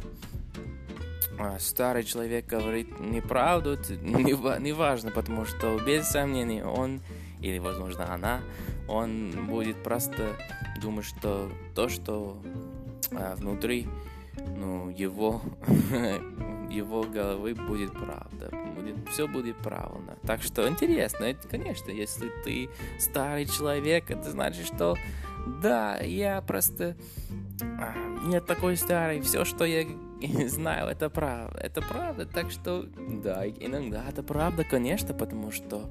а, 1.39 1.59
старый 1.59 2.05
человек 2.05 2.47
говорит 2.47 3.01
неправду, 3.01 3.79
не, 4.01 4.25
не 4.25 5.11
потому 5.11 5.45
что 5.45 5.79
без 5.85 6.09
сомнений 6.09 6.63
он, 6.63 7.01
или 7.43 7.59
возможно 7.59 8.13
она, 8.13 8.41
он 8.89 9.47
будет 9.49 9.83
просто 9.83 10.37
думать, 10.81 11.05
что 11.05 11.51
то, 11.75 11.89
что 11.89 12.39
а, 13.13 13.35
внутри 13.37 13.89
ну, 14.57 14.89
его, 14.91 15.43
его 16.71 17.03
головы 17.03 17.55
будет 17.55 17.93
правда. 17.93 18.51
Будет, 18.75 19.09
все 19.11 19.29
будет 19.29 19.57
правильно. 19.57 20.17
Так 20.27 20.43
что 20.43 20.69
интересно, 20.69 21.25
это, 21.25 21.47
конечно, 21.49 21.91
если 21.91 22.31
ты 22.45 22.69
старый 22.99 23.47
человек, 23.47 24.11
это 24.11 24.31
значит, 24.31 24.67
что 24.67 24.97
да, 25.61 25.99
я 25.99 26.41
просто 26.43 26.97
а, 27.61 27.95
не 28.25 28.41
такой 28.41 28.77
старый. 28.77 29.21
Все, 29.21 29.45
что 29.45 29.65
я 29.65 29.85
знаю, 30.49 30.89
это 30.89 31.11
правда. 31.11 31.59
Это 31.59 31.83
правда. 31.83 32.27
Так 32.27 32.51
что, 32.51 32.87
да, 32.97 33.47
иногда 33.47 34.05
это 34.09 34.23
правда, 34.23 34.65
конечно, 34.65 35.15
потому 35.15 35.51
что, 35.51 35.91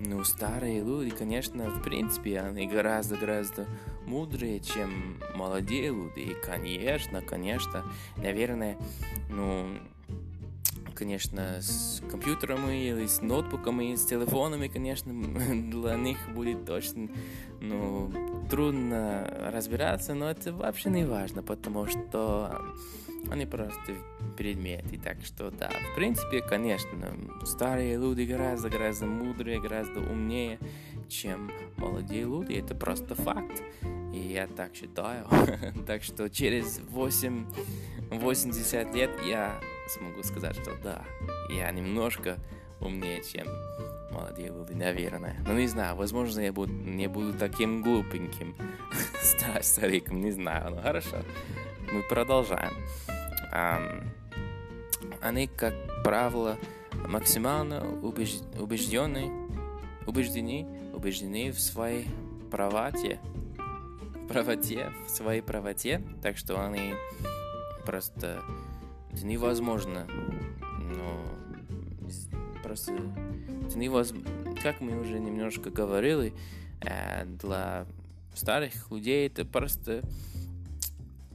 ну, 0.00 0.24
старые 0.24 0.82
люди, 0.82 1.10
конечно, 1.10 1.70
в 1.70 1.82
принципе, 1.82 2.40
они 2.40 2.66
гораздо-гораздо 2.66 3.66
мудрее, 4.06 4.60
чем 4.60 5.20
молодые 5.34 5.88
люди. 5.88 6.20
И, 6.20 6.34
конечно, 6.34 7.20
конечно, 7.20 7.84
наверное, 8.16 8.76
ну, 9.28 9.78
конечно, 10.94 11.60
с 11.60 12.02
компьютерами 12.10 12.88
или 12.88 13.06
с 13.06 13.20
ноутбуками, 13.20 13.94
с 13.94 14.06
телефонами, 14.06 14.68
конечно, 14.68 15.12
для 15.70 15.96
них 15.96 16.18
будет 16.34 16.68
очень, 16.70 17.10
ну, 17.60 18.10
трудно 18.50 19.50
разбираться, 19.52 20.14
но 20.14 20.30
это 20.30 20.52
вообще 20.52 20.90
не 20.90 21.04
важно, 21.04 21.42
потому 21.42 21.86
что 21.86 22.60
они 23.30 23.46
просто 23.46 23.94
предметы, 24.36 24.98
так 24.98 25.18
что 25.24 25.50
да, 25.50 25.70
в 25.92 25.94
принципе, 25.96 26.40
конечно, 26.40 27.12
старые 27.44 27.96
люди 27.96 28.22
гораздо-гораздо 28.22 29.06
мудрее, 29.06 29.60
гораздо 29.60 30.00
умнее, 30.00 30.58
чем 31.08 31.50
молодые 31.76 32.22
люди, 32.22 32.54
это 32.54 32.74
просто 32.74 33.14
факт. 33.14 33.62
И 34.12 34.18
я 34.18 34.46
так 34.46 34.74
считаю. 34.74 35.26
так 35.86 36.02
что 36.02 36.30
через 36.30 36.80
8, 36.88 37.46
80 38.10 38.94
лет 38.94 39.10
я 39.26 39.60
смогу 39.88 40.22
сказать, 40.22 40.56
что 40.56 40.74
да, 40.82 41.04
я 41.50 41.70
немножко 41.70 42.38
умнее, 42.80 43.22
чем 43.22 43.46
молодые 44.10 44.48
люди, 44.48 44.72
наверное. 44.72 45.36
Но 45.46 45.52
не 45.54 45.66
знаю, 45.66 45.96
возможно, 45.96 46.40
я 46.40 46.52
буду, 46.52 46.72
не 46.72 47.08
буду 47.08 47.34
таким 47.34 47.82
глупеньким 47.82 48.56
стариком, 49.62 50.20
не 50.20 50.30
знаю. 50.30 50.70
Ну 50.70 50.80
хорошо, 50.80 51.16
мы 51.92 52.02
продолжаем. 52.02 52.72
Они, 55.20 55.46
как 55.46 55.74
правило, 56.04 56.58
максимально 57.08 57.86
убеж... 58.02 58.40
убеждены, 58.58 59.30
убеждены, 60.06 60.66
убеждены 60.94 61.50
в 61.50 61.60
своей 61.60 62.06
правоте, 62.50 63.20
правоте, 64.28 64.92
в 65.06 65.10
своей 65.10 65.42
правоте, 65.42 66.02
так 66.22 66.36
что 66.36 66.64
они 66.64 66.94
просто 67.84 68.42
это 69.12 69.24
невозможно, 69.24 70.06
но 70.80 71.24
просто 72.62 72.92
это 73.66 73.78
невозможно, 73.78 74.30
как 74.62 74.80
мы 74.80 75.00
уже 75.00 75.18
немножко 75.18 75.70
говорили, 75.70 76.34
э, 76.82 77.24
для 77.24 77.86
старых 78.34 78.90
людей 78.90 79.26
это 79.28 79.44
просто 79.44 80.02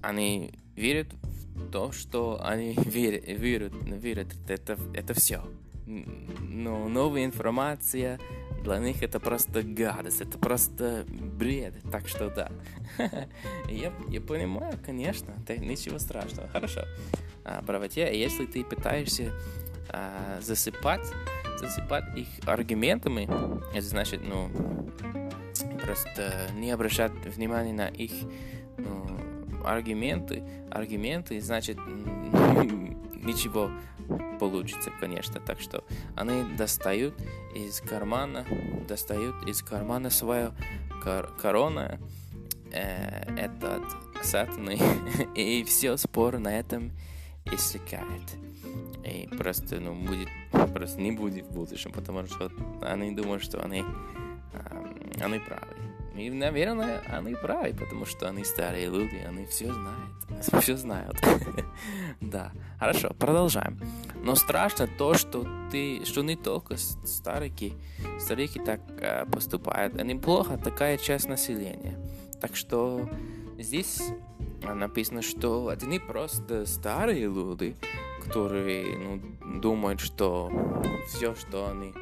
они 0.01 0.53
верят 0.75 1.07
в 1.55 1.69
то, 1.71 1.91
что 1.91 2.39
они 2.43 2.73
верят, 2.85 3.23
верят, 3.27 3.73
верят 3.73 4.27
это, 4.47 4.77
это 4.93 5.13
все. 5.13 5.43
Но 5.85 6.87
новая 6.87 7.25
информация 7.25 8.19
для 8.63 8.77
них 8.77 9.01
это 9.01 9.19
просто 9.19 9.63
гадость, 9.63 10.21
это 10.21 10.37
просто 10.37 11.05
бред. 11.07 11.73
Так 11.91 12.07
что 12.07 12.29
да. 12.29 12.51
я, 13.69 13.91
я 14.07 14.21
понимаю, 14.21 14.77
конечно, 14.85 15.33
ничего 15.47 15.99
страшного. 15.99 16.47
Хорошо. 16.49 16.85
А, 17.43 17.61
правоте, 17.63 18.17
если 18.17 18.45
ты 18.45 18.63
пытаешься 18.63 19.33
а, 19.89 20.39
засыпать, 20.41 21.07
засыпать 21.59 22.15
их 22.15 22.27
аргументами, 22.45 23.27
это 23.75 23.85
значит, 23.85 24.21
ну, 24.23 24.49
просто 25.81 26.47
не 26.55 26.71
обращать 26.71 27.11
внимания 27.25 27.73
на 27.73 27.87
их 27.87 28.11
ну, 28.77 29.40
аргументы, 29.65 30.43
аргументы, 30.69 31.39
значит, 31.41 31.77
ничего 33.15 33.71
получится, 34.39 34.91
конечно. 34.99 35.39
Так 35.39 35.59
что 35.59 35.83
они 36.15 36.55
достают 36.55 37.15
из 37.55 37.81
кармана, 37.81 38.45
достают 38.87 39.47
из 39.47 39.61
кармана 39.61 40.09
свою 40.09 40.53
кор 41.03 41.33
корона, 41.41 41.99
э, 42.71 43.33
этот 43.37 43.83
сатаны, 44.23 44.77
и 45.35 45.63
все 45.63 45.97
спор 45.97 46.39
на 46.39 46.59
этом 46.59 46.91
иссякает. 47.45 48.29
И 49.03 49.27
просто, 49.35 49.79
ну, 49.79 49.95
будет, 49.95 50.29
просто 50.73 51.01
не 51.01 51.11
будет 51.11 51.45
в 51.47 51.53
будущем, 51.53 51.91
потому 51.91 52.25
что 52.27 52.51
они 52.81 53.11
думают, 53.11 53.43
что 53.43 53.63
они, 53.63 53.83
э, 54.53 55.21
они 55.21 55.39
правы. 55.39 55.90
И, 56.15 56.29
наверное, 56.29 56.99
они 57.07 57.35
правы, 57.35 57.73
потому 57.73 58.05
что 58.05 58.27
они 58.27 58.43
старые 58.43 58.87
люди, 58.87 59.15
они 59.25 59.45
все 59.45 59.71
знают. 59.71 60.63
Все 60.63 60.75
знают. 60.75 61.15
да. 62.21 62.51
Хорошо, 62.79 63.13
продолжаем. 63.17 63.79
Но 64.23 64.35
страшно 64.35 64.87
то, 64.87 65.13
что 65.13 65.47
ты, 65.71 66.03
что 66.05 66.21
не 66.21 66.35
только 66.35 66.77
старики, 66.77 67.73
старики 68.19 68.59
так 68.59 68.81
э, 68.99 69.25
поступают, 69.25 69.95
а 69.97 70.03
неплохо 70.03 70.57
такая 70.57 70.97
часть 70.97 71.29
населения. 71.29 71.97
Так 72.41 72.55
что 72.55 73.09
здесь 73.57 74.01
написано, 74.61 75.21
что 75.21 75.69
одни 75.69 75.99
просто 75.99 76.65
старые 76.65 77.25
люди, 77.25 77.75
которые 78.25 78.97
ну, 78.97 79.59
думают, 79.61 79.99
что 79.99 80.51
все, 81.07 81.35
что 81.35 81.69
они, 81.69 81.93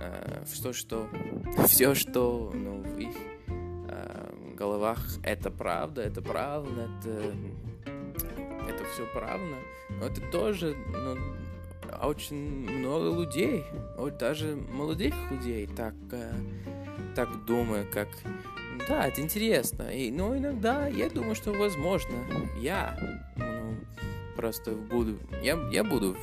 э, 0.00 0.44
все, 0.46 0.72
что, 0.72 1.08
все, 1.66 1.94
что 1.94 2.50
ну, 2.54 2.82
в 2.82 2.98
их 2.98 3.14
головах 4.64 4.98
это 5.22 5.50
правда, 5.50 6.02
это 6.02 6.22
правильно, 6.22 6.88
это, 7.00 7.34
это 8.68 8.84
все 8.92 9.06
правильно. 9.12 9.56
Но 9.90 10.06
это 10.06 10.20
тоже 10.30 10.74
ну, 10.88 11.16
очень 12.02 12.70
много 12.70 13.20
людей, 13.20 13.64
вот 13.96 14.16
даже 14.16 14.56
молодых 14.56 15.14
людей 15.30 15.66
так, 15.66 15.94
э, 16.12 16.32
так 17.14 17.44
думают, 17.44 17.90
как 17.90 18.08
да, 18.88 19.06
это 19.06 19.20
интересно. 19.20 19.94
И, 19.94 20.10
но 20.10 20.36
иногда 20.36 20.88
я 20.88 21.08
думаю, 21.08 21.34
что 21.34 21.52
возможно 21.52 22.14
я 22.58 22.98
ну, 23.36 23.76
просто 24.36 24.72
буду, 24.72 25.18
я, 25.42 25.58
я 25.70 25.84
буду 25.84 26.16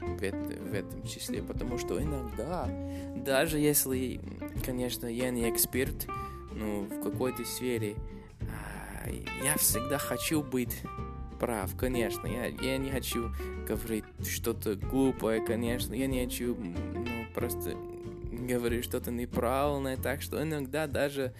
в, 0.00 0.18
в, 0.18 0.20
в 0.20 0.74
этом 0.74 1.06
числе, 1.06 1.42
потому 1.42 1.78
что 1.78 2.02
иногда, 2.02 2.68
даже 3.16 3.58
если, 3.58 4.20
конечно, 4.64 5.06
я 5.06 5.30
не 5.30 5.50
эксперт, 5.50 6.06
ну, 6.58 6.82
в 6.82 7.02
какой-то 7.02 7.44
сфере, 7.44 7.94
а, 8.42 9.08
я 9.44 9.56
всегда 9.56 9.98
хочу 9.98 10.42
быть 10.42 10.82
прав, 11.38 11.76
конечно. 11.76 12.26
Я, 12.26 12.46
я 12.46 12.78
не 12.78 12.90
хочу 12.90 13.30
говорить 13.66 14.04
что-то 14.26 14.74
глупое, 14.74 15.44
конечно. 15.44 15.94
Я 15.94 16.06
не 16.06 16.24
хочу 16.24 16.54
ну, 16.56 16.74
просто 17.34 17.74
говорить 18.30 18.84
что-то 18.84 19.10
неправильное. 19.10 19.96
Так 19.96 20.22
что 20.22 20.42
иногда 20.42 20.86
даже 20.86 21.32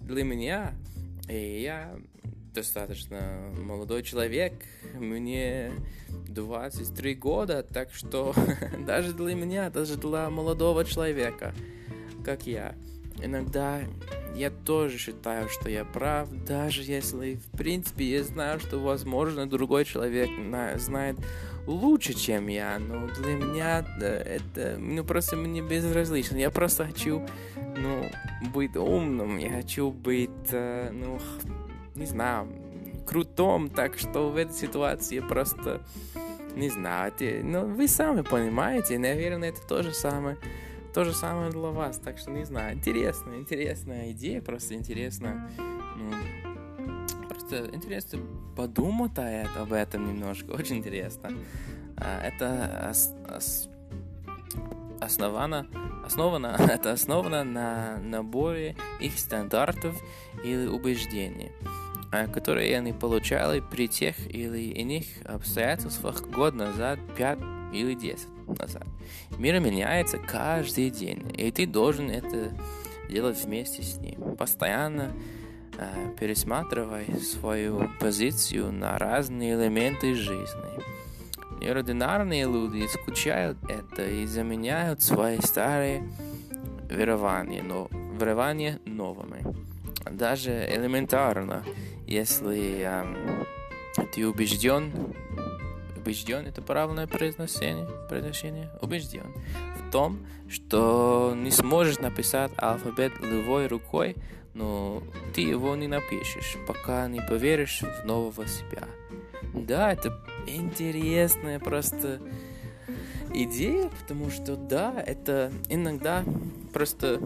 для 0.00 0.24
меня, 0.24 0.74
и 1.28 1.60
я 1.62 1.98
достаточно 2.54 3.52
молодой 3.58 4.02
человек, 4.02 4.54
мне 4.94 5.72
23 6.28 7.14
года, 7.14 7.62
так 7.62 7.92
что 7.92 8.34
даже 8.86 9.12
для 9.14 9.34
меня, 9.34 9.70
даже 9.70 9.96
для 9.96 10.30
молодого 10.30 10.84
человека, 10.84 11.54
как 12.24 12.46
я, 12.46 12.74
иногда 13.22 13.80
я 14.34 14.50
тоже 14.50 14.98
считаю, 14.98 15.48
что 15.48 15.68
я 15.68 15.84
прав, 15.84 16.28
даже 16.46 16.82
если, 16.82 17.34
в 17.34 17.56
принципе, 17.56 18.04
я 18.04 18.24
знаю, 18.24 18.60
что, 18.60 18.78
возможно, 18.78 19.48
другой 19.48 19.84
человек 19.84 20.30
знает 20.76 21.16
лучше, 21.66 22.14
чем 22.14 22.48
я, 22.48 22.78
но 22.78 23.06
для 23.08 23.34
меня 23.34 23.84
это, 23.98 24.76
ну, 24.78 25.04
просто 25.04 25.36
мне 25.36 25.62
безразлично. 25.62 26.36
Я 26.36 26.50
просто 26.50 26.86
хочу, 26.86 27.26
ну, 27.76 28.04
быть 28.52 28.76
умным, 28.76 29.36
я 29.38 29.50
хочу 29.50 29.90
быть, 29.90 30.30
э, 30.52 30.90
ну, 30.92 31.18
не 31.94 32.06
знаю, 32.06 32.48
крутом, 33.06 33.68
так 33.68 33.98
что 33.98 34.30
в 34.30 34.36
этой 34.36 34.54
ситуации 34.54 35.20
просто, 35.20 35.80
не 36.54 36.68
знаю, 36.70 37.12
ну, 37.42 37.66
вы 37.66 37.88
сами 37.88 38.22
понимаете, 38.22 38.98
наверное, 38.98 39.50
это 39.50 39.60
то 39.66 39.82
же 39.82 39.92
самое 39.92 40.38
то 40.92 41.04
же 41.04 41.12
самое 41.12 41.50
для 41.50 41.68
вас. 41.68 41.98
Так 41.98 42.18
что 42.18 42.30
не 42.30 42.44
знаю. 42.44 42.74
Интересная, 42.74 43.38
интересная 43.38 44.10
идея, 44.12 44.40
просто 44.40 44.74
интересно. 44.74 45.50
Ну, 45.96 46.12
просто 47.28 47.70
интересно 47.74 48.20
подумать 48.56 49.12
об 49.56 49.72
этом 49.72 50.06
немножко, 50.06 50.50
очень 50.52 50.78
интересно. 50.78 51.30
А, 51.96 52.22
это 52.22 52.92
основано, 55.00 55.66
основано, 56.04 56.56
это 56.58 56.92
основано 56.92 57.44
на 57.44 57.98
наборе 57.98 58.76
их 59.00 59.18
стандартов 59.18 60.00
или 60.44 60.66
убеждений, 60.66 61.52
а, 62.12 62.26
которые 62.26 62.76
они 62.76 62.92
получали 62.92 63.60
при 63.60 63.88
тех 63.88 64.16
или 64.28 64.72
иных 64.72 65.04
обстоятельствах 65.24 66.22
год 66.28 66.54
назад, 66.54 66.98
пять 67.16 67.38
или 67.72 67.94
десять 67.94 68.28
назад. 68.46 68.86
Мир 69.38 69.60
меняется 69.60 70.18
каждый 70.18 70.90
день, 70.90 71.32
и 71.36 71.50
ты 71.50 71.66
должен 71.66 72.10
это 72.10 72.52
делать 73.08 73.42
вместе 73.44 73.82
с 73.82 73.96
ним. 73.98 74.36
Постоянно 74.36 75.12
э, 75.76 76.14
пересматривай 76.18 77.06
свою 77.20 77.90
позицию 77.98 78.72
на 78.72 78.98
разные 78.98 79.54
элементы 79.54 80.14
жизни. 80.14 81.00
Неординарные 81.60 82.44
люди 82.44 82.86
исключают 82.86 83.58
это 83.68 84.06
и 84.06 84.24
заменяют 84.26 85.02
свои 85.02 85.38
старые 85.40 86.08
верования, 86.88 87.62
но 87.62 87.88
верования 88.18 88.80
новыми. 88.86 89.44
Даже 90.10 90.52
элементарно, 90.52 91.62
если 92.06 92.80
эм, 92.80 93.46
ты 94.12 94.26
убежден, 94.26 94.90
убежден, 96.00 96.46
это 96.46 96.62
правильное 96.62 97.06
произношение, 97.06 97.86
произношение, 98.08 98.70
убежден 98.80 99.34
в 99.76 99.90
том, 99.92 100.26
что 100.48 101.34
не 101.36 101.50
сможешь 101.50 101.98
написать 101.98 102.52
алфавит 102.56 103.12
левой 103.20 103.66
рукой, 103.66 104.16
но 104.54 105.02
ты 105.34 105.42
его 105.42 105.76
не 105.76 105.86
напишешь, 105.86 106.56
пока 106.66 107.06
не 107.08 107.20
поверишь 107.20 107.82
в 107.82 108.04
нового 108.04 108.46
себя. 108.46 108.88
Да, 109.54 109.92
это 109.92 110.18
интересная 110.46 111.58
просто 111.58 112.20
идея, 113.32 113.90
потому 114.00 114.30
что 114.30 114.56
да, 114.56 115.02
это 115.06 115.52
иногда 115.68 116.24
просто 116.72 117.20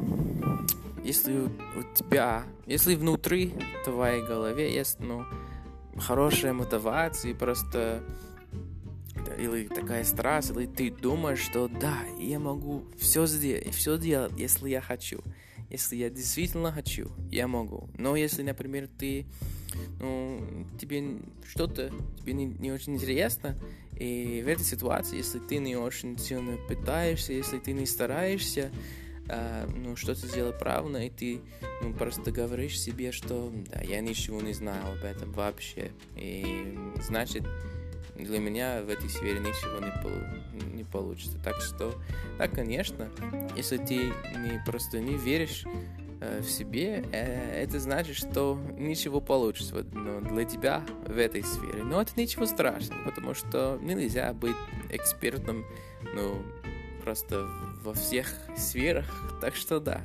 если 1.05 1.35
у 1.77 1.83
тебя, 1.95 2.45
если 2.67 2.95
внутри 2.95 3.55
твоей 3.85 4.23
голове 4.23 4.75
есть, 4.75 5.01
ну, 5.01 5.25
хорошая 5.99 6.55
мотивация, 6.55 7.35
просто 7.35 8.03
или 9.39 9.69
такая 9.69 10.05
страсть, 10.05 10.51
или 10.51 10.67
ты 10.67 10.91
думаешь, 10.91 11.41
что 11.41 11.69
да, 11.69 11.99
я 12.19 12.39
могу 12.39 12.85
все 12.99 13.27
сделать, 13.27 13.75
все 13.75 13.99
делать, 13.99 14.33
если 14.37 14.69
я 14.69 14.81
хочу. 14.81 15.21
Если 15.71 15.97
я 15.97 16.11
действительно 16.11 16.71
хочу, 16.71 17.11
я 17.31 17.49
могу. 17.49 17.89
Но 17.99 18.17
если, 18.17 18.43
например, 18.43 18.89
ты, 18.99 19.27
ну, 19.99 20.67
тебе 20.79 21.19
что-то, 21.47 21.91
тебе 22.21 22.33
не, 22.33 22.47
не 22.47 22.71
очень 22.71 22.95
интересно, 22.95 23.57
и 23.99 24.43
в 24.45 24.49
этой 24.49 24.65
ситуации, 24.65 25.17
если 25.17 25.39
ты 25.39 25.59
не 25.59 25.77
очень 25.77 26.19
сильно 26.19 26.57
пытаешься, 26.69 27.33
если 27.33 27.59
ты 27.59 27.73
не 27.73 27.87
стараешься, 27.87 28.71
Uh, 29.27 29.67
ну, 29.75 29.97
что-то 29.97 30.27
сделать 30.27 30.59
правильно, 30.59 31.07
и 31.07 31.09
ты 31.09 31.41
ну, 31.81 31.95
просто 31.95 32.31
говоришь 32.31 32.79
себе, 32.79 33.11
что 33.11 33.51
да, 33.71 33.81
я 33.81 34.03
ничего 34.03 34.43
не 34.43 34.53
знаю 34.53 34.83
об 34.93 35.03
этом 35.03 35.33
вообще. 35.33 35.93
И 36.15 36.79
значит, 37.01 37.43
для 38.17 38.39
меня 38.39 38.83
в 38.83 38.89
этой 38.89 39.09
сфере 39.09 39.41
ничего 39.41 39.79
не, 39.85 39.91
пол, 40.03 40.13
не 40.73 40.85
получится. 40.85 41.39
Так 41.43 41.61
что, 41.61 41.95
да, 42.39 42.49
конечно, 42.49 43.11
если 43.57 43.77
ты 43.77 43.97
не 43.97 44.63
просто 44.65 45.01
не 45.01 45.17
веришь 45.17 45.65
э, 46.21 46.41
в 46.41 46.51
себе, 46.51 47.05
э, 47.13 47.63
это 47.63 47.81
значит, 47.81 48.17
что 48.17 48.59
ничего 48.79 49.21
получится 49.21 49.85
но 49.93 50.21
для 50.21 50.45
тебя 50.45 50.83
в 51.07 51.19
этой 51.19 51.43
сфере. 51.43 51.83
Но 51.83 52.01
это 52.01 52.13
ничего 52.17 52.47
страшного, 52.47 53.05
потому 53.05 53.35
что 53.35 53.79
нельзя 53.83 54.33
быть 54.33 54.57
экспертом, 54.91 55.65
ну, 56.15 56.43
просто 57.03 57.47
во 57.83 57.93
всех 57.93 58.33
сферах. 58.57 59.07
Так 59.41 59.55
что 59.55 59.81
да, 59.81 60.01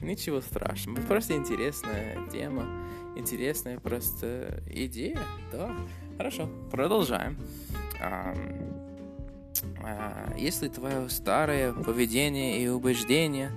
ничего 0.00 0.40
страшного. 0.40 1.00
Просто 1.02 1.34
интересная 1.34 2.18
тема, 2.30 2.66
интересная 3.16 3.80
просто 3.80 4.62
идея, 4.66 5.20
да. 5.50 5.74
Хорошо, 6.16 6.48
продолжаем. 6.70 7.36
А, 8.00 8.34
если 10.36 10.68
твое 10.68 11.08
старое 11.08 11.72
поведение 11.72 12.62
и 12.62 12.68
убеждения 12.68 13.52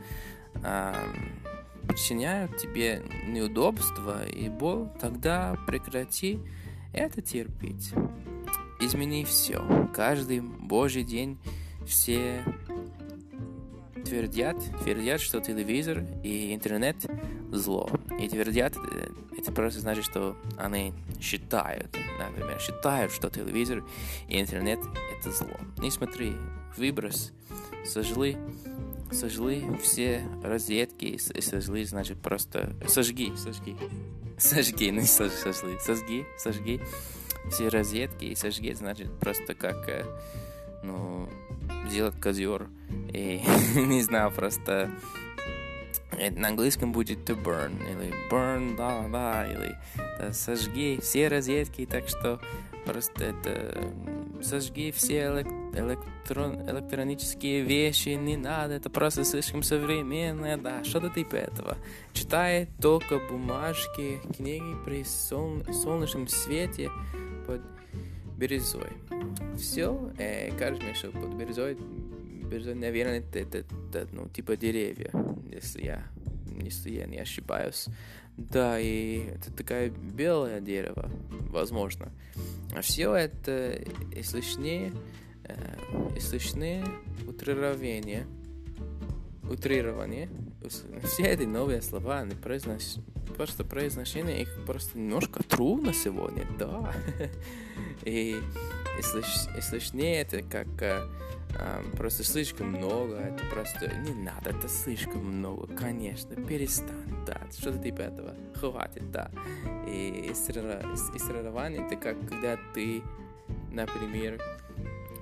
причиняют 1.87 2.57
тебе 2.57 3.03
неудобства 3.27 4.25
и 4.27 4.49
боль, 4.49 4.89
тогда 4.99 5.55
прекрати 5.67 6.39
это 6.93 7.21
терпеть. 7.21 7.93
Измени 8.79 9.23
все. 9.23 9.89
Каждый 9.93 10.41
Божий 10.41 11.03
день 11.03 11.39
все 11.85 12.43
твердят, 14.05 14.57
твердят, 14.83 15.21
что 15.21 15.39
телевизор 15.41 16.03
и 16.23 16.53
интернет 16.53 16.97
зло. 17.51 17.89
И 18.19 18.27
твердят, 18.27 18.75
э, 18.77 19.09
это 19.37 19.51
просто 19.51 19.79
значит, 19.81 20.05
что 20.05 20.37
они 20.57 20.93
считают, 21.19 21.95
например, 22.19 22.59
считают, 22.59 23.11
что 23.11 23.29
телевизор 23.29 23.83
и 24.27 24.39
интернет 24.39 24.79
это 25.17 25.31
зло. 25.31 25.57
Не 25.77 25.91
смотри, 25.91 26.33
выброс, 26.77 27.33
сожгли, 27.85 28.37
сожгли 29.11 29.63
все 29.81 30.27
розетки, 30.43 31.17
сожгли, 31.17 31.83
значит, 31.85 32.21
просто 32.21 32.75
сожги, 32.87 33.33
сожги, 33.35 33.75
сожги, 34.37 34.89
не 34.89 35.03
сожгли, 35.03 35.79
сожги, 35.79 36.25
сожги 36.37 36.81
все 37.49 37.69
розетки 37.69 38.25
и 38.25 38.35
сожги, 38.35 38.73
значит, 38.73 39.11
просто 39.19 39.55
как, 39.55 39.87
э, 39.89 40.05
ну, 40.83 41.29
сделать 41.89 42.19
козер. 42.19 42.67
И 43.13 43.41
не 43.75 44.01
знаю, 44.01 44.31
просто 44.31 44.91
на 46.17 46.49
английском 46.49 46.91
будет 46.91 47.29
to 47.29 47.41
burn, 47.41 47.75
или 47.89 48.13
burn, 48.29 48.75
да, 48.75 49.07
да, 49.07 49.47
или 49.47 49.75
да, 50.19 50.33
сожги 50.33 50.99
все 51.01 51.27
розетки, 51.27 51.85
так 51.85 52.07
что 52.07 52.39
просто 52.85 53.25
это 53.25 53.93
сожги 54.41 54.91
все 54.91 55.43
электрон, 55.73 56.69
электронические 56.69 57.61
вещи, 57.61 58.09
не 58.09 58.37
надо, 58.37 58.75
это 58.75 58.89
просто 58.89 59.23
слишком 59.23 59.63
современное, 59.63 60.57
да, 60.57 60.83
что-то 60.83 61.09
типа 61.09 61.35
этого. 61.35 61.77
Читай 62.13 62.67
только 62.81 63.19
бумажки, 63.19 64.19
книги 64.35 64.75
при 64.85 65.03
сол, 65.03 65.63
солнечном 65.71 66.27
свете 66.27 66.89
под 67.45 67.61
бирюзой. 68.37 68.91
Все, 69.57 70.11
э, 70.17 70.51
кажется, 70.57 70.93
что 70.95 71.11
под 71.11 71.33
бирюзой, 71.33 71.77
бирюзой, 72.49 72.75
наверное, 72.75 73.19
это, 73.19 73.39
это, 73.39 73.57
это, 73.57 74.07
ну, 74.11 74.29
типа 74.29 74.55
деревья, 74.55 75.11
если 75.51 75.83
я, 75.83 76.03
если 76.61 76.91
я 76.91 77.05
не 77.05 77.19
ошибаюсь. 77.19 77.87
Да, 78.37 78.79
и 78.79 79.29
это 79.35 79.51
такая 79.51 79.89
белое 79.89 80.61
дерево, 80.61 81.09
возможно. 81.49 82.11
А 82.75 82.81
все 82.81 83.13
это 83.15 83.81
излишнее, 84.11 84.93
э, 85.43 85.55
излишнее 86.15 86.85
утрирование, 87.27 88.27
утрирование. 89.49 90.29
Все 91.03 91.23
эти 91.23 91.43
новые 91.43 91.81
слова, 91.81 92.19
они 92.19 92.35
произносят 92.35 93.03
просто 93.35 93.63
произношение 93.63 94.41
их 94.41 94.65
просто 94.65 94.97
немножко 94.97 95.43
трудно 95.43 95.93
сегодня, 95.93 96.45
да. 96.57 96.93
И 98.03 98.37
слышнее 99.61 100.21
это 100.21 100.41
как 100.41 100.67
а, 101.59 101.83
просто 101.95 102.23
слишком 102.23 102.69
много, 102.69 103.15
это 103.15 103.43
просто 103.45 103.91
не 103.97 104.13
надо, 104.13 104.51
это 104.51 104.67
слишком 104.67 105.25
много, 105.25 105.67
конечно, 105.75 106.35
перестань, 106.35 107.25
да, 107.25 107.39
что-то 107.57 107.79
типа 107.79 108.01
этого, 108.01 108.33
хватит, 108.55 109.11
да. 109.11 109.31
И 109.87 110.29
истрирование 110.31 111.85
это 111.85 111.95
как 111.95 112.19
когда 112.27 112.57
ты, 112.73 113.01
например, 113.71 114.41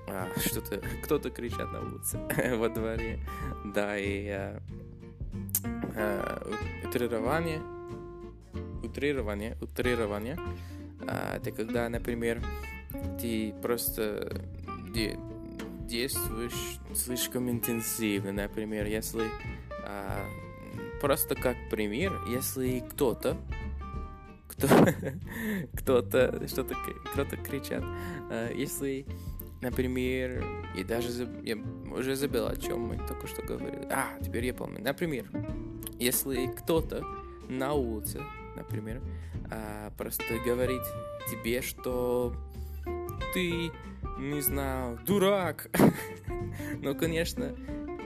а, 0.07 0.27
что-то, 0.39 0.81
кто-то 1.03 1.29
кричат 1.29 1.71
на 1.71 1.81
улице 1.81 2.19
во 2.55 2.69
дворе, 2.69 3.19
да, 3.65 3.97
и 3.97 4.27
а, 4.27 4.61
а, 5.95 6.41
утрирование 6.83 7.61
утрирование, 8.85 9.57
утрирование, 9.61 10.37
а, 11.07 11.37
это 11.37 11.51
когда, 11.51 11.89
например, 11.89 12.41
ты 13.19 13.53
просто 13.61 14.41
де 14.93 15.17
действуешь 15.81 16.79
слишком 16.93 17.49
интенсивно, 17.49 18.31
например, 18.31 18.85
если 18.85 19.25
а, 19.83 20.25
просто 21.01 21.35
как 21.35 21.55
пример, 21.69 22.13
если 22.27 22.79
кто-то 22.91 23.37
кто 24.47 24.67
кто-то 25.77 26.47
что-то 26.47 26.75
кто-то 27.11 27.37
кричат, 27.37 27.83
а, 28.29 28.51
если 28.53 29.05
Например, 29.61 30.45
и 30.77 30.83
даже 30.83 31.27
я 31.43 31.57
уже 31.91 32.15
забыл, 32.15 32.47
о 32.47 32.55
чем 32.55 32.81
мы 32.81 32.97
только 32.97 33.25
что 33.25 33.41
говорили. 33.41 33.87
А, 33.89 34.09
теперь 34.23 34.45
я 34.45 34.53
помню. 34.53 34.79
Например, 34.79 35.25
если 35.99 36.47
кто-то 36.47 37.03
на 37.47 37.73
улице 37.73 38.21
например, 38.55 39.01
а, 39.51 39.91
просто 39.97 40.23
говорит 40.45 40.81
тебе, 41.29 41.61
что 41.61 42.35
ты, 43.33 43.71
не 44.17 44.41
знаю, 44.41 44.99
дурак. 45.05 45.69
Но, 46.81 46.95
конечно, 46.95 47.55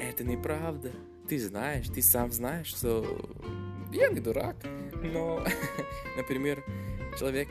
это 0.02 0.24
неправда. 0.24 0.92
Ты 1.28 1.40
знаешь, 1.40 1.88
ты 1.88 2.02
сам 2.02 2.32
знаешь, 2.32 2.68
что 2.68 3.06
я 3.92 4.10
не 4.10 4.20
дурак. 4.20 4.56
Но, 5.04 5.46
например, 6.18 6.64
человек, 7.18 7.50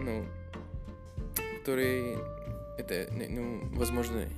ну, 0.00 0.26
который, 1.58 2.18
это, 2.78 3.08
ну, 3.12 3.68
возможно, 3.74 4.28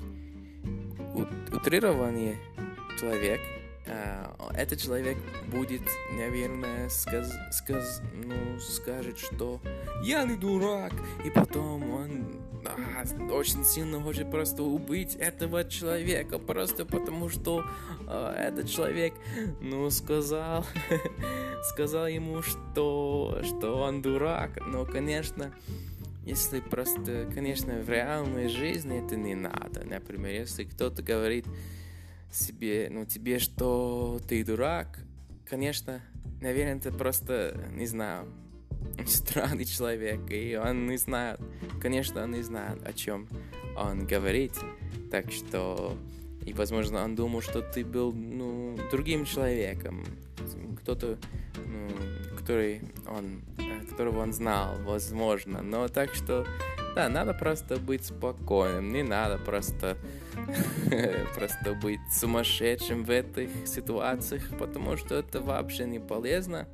утрирование 1.52 2.36
человек, 3.00 3.40
этот 4.54 4.80
человек 4.80 5.18
будет, 5.48 5.82
наверное, 6.12 6.88
сказ, 6.88 7.32
сказ, 7.52 8.00
ну, 8.14 8.58
скажет, 8.58 9.18
что 9.18 9.60
я 10.02 10.24
не 10.24 10.36
дурак, 10.36 10.92
и 11.24 11.30
потом 11.30 11.90
он 11.90 12.40
а, 12.66 13.04
очень 13.32 13.64
сильно 13.64 14.00
хочет 14.00 14.30
просто 14.30 14.62
убить 14.62 15.16
этого 15.16 15.64
человека, 15.64 16.38
просто 16.38 16.84
потому 16.84 17.28
что 17.28 17.64
а, 18.06 18.34
этот 18.34 18.68
человек, 18.68 19.14
ну, 19.60 19.90
сказал, 19.90 20.64
сказал 21.72 22.06
ему, 22.06 22.42
что, 22.42 23.40
что 23.42 23.82
он 23.82 24.02
дурак, 24.02 24.58
но, 24.66 24.86
конечно, 24.86 25.52
если 26.24 26.60
просто, 26.60 27.30
конечно, 27.34 27.74
в 27.80 27.90
реальной 27.90 28.48
жизни 28.48 29.04
это 29.04 29.14
не 29.14 29.34
надо. 29.34 29.84
Например, 29.84 30.32
если 30.32 30.64
кто-то 30.64 31.02
говорит 31.02 31.46
себе, 32.34 32.88
ну, 32.90 33.04
тебе, 33.04 33.38
что 33.38 34.20
ты 34.26 34.44
дурак, 34.44 35.00
конечно, 35.48 36.02
наверное, 36.40 36.76
это 36.76 36.92
просто, 36.92 37.56
не 37.72 37.86
знаю, 37.86 38.26
странный 39.06 39.64
человек, 39.64 40.20
и 40.30 40.56
он 40.56 40.86
не 40.86 40.96
знает, 40.96 41.40
конечно, 41.80 42.22
он 42.24 42.32
не 42.32 42.42
знает, 42.42 42.86
о 42.86 42.92
чем 42.92 43.28
он 43.76 44.06
говорит, 44.06 44.52
так 45.10 45.30
что, 45.30 45.96
и, 46.44 46.52
возможно, 46.52 47.04
он 47.04 47.14
думал, 47.14 47.40
что 47.40 47.62
ты 47.62 47.84
был, 47.84 48.12
ну, 48.12 48.78
другим 48.90 49.24
человеком, 49.24 50.04
кто-то, 50.82 51.18
ну, 51.66 51.88
который 52.36 52.82
он 53.06 53.42
которого 53.94 54.22
он 54.22 54.32
знал, 54.32 54.74
возможно. 54.82 55.62
Но 55.62 55.86
так 55.88 56.14
что, 56.14 56.44
да, 56.94 57.08
надо 57.08 57.34
просто 57.34 57.76
быть 57.76 58.06
спокойным, 58.06 58.92
не 58.92 59.02
надо 59.02 59.38
просто, 59.38 59.96
просто 61.34 61.74
быть 61.74 62.00
сумасшедшим 62.12 63.04
в 63.04 63.10
этих 63.10 63.50
ситуациях, 63.66 64.42
потому 64.58 64.96
что 64.96 65.16
это 65.16 65.40
вообще 65.40 65.86
не 65.86 65.98
полезно. 65.98 66.68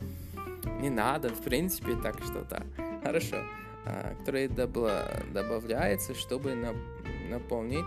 Не 0.81 0.91
надо, 0.91 1.31
в 1.31 1.43
принципе, 1.43 1.97
так 1.97 2.23
что 2.23 2.45
да. 2.49 2.63
Хорошо. 3.03 3.39
А, 3.87 4.15
который 4.19 4.49
добавляется, 4.49 6.15
чтобы 6.15 6.55
наполнить 7.29 7.85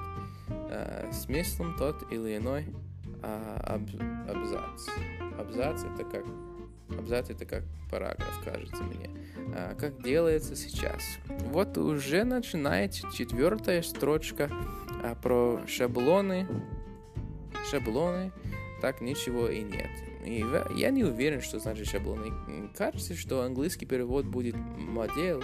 а, 0.49 1.11
смыслом 1.11 1.75
тот 1.77 2.11
или 2.11 2.37
иной 2.37 2.65
а, 3.21 3.79
абзац. 4.27 4.87
Абзац 5.39 5.83
это 5.83 6.03
как 6.03 6.25
Абзац 6.97 7.29
это 7.29 7.45
как 7.45 7.63
параграф, 7.89 8.43
кажется 8.43 8.83
мне. 8.83 9.09
А, 9.55 9.75
как 9.75 10.01
делается 10.01 10.55
сейчас? 10.55 11.01
Вот 11.45 11.77
уже 11.77 12.23
начинается 12.23 13.07
четвертая 13.11 13.81
строчка 13.81 14.49
а, 15.03 15.15
про 15.15 15.61
шаблоны. 15.67 16.47
Шаблоны, 17.69 18.31
так 18.81 19.01
ничего 19.01 19.47
и 19.47 19.61
нет. 19.61 19.89
И 20.25 20.43
я 20.75 20.89
не 20.89 21.03
уверен, 21.03 21.41
что 21.41 21.59
значит 21.59 21.87
шаблоны. 21.87 22.31
Кажется, 22.75 23.15
что 23.15 23.41
английский 23.41 23.85
перевод 23.85 24.25
будет 24.25 24.55
модель, 24.55 25.43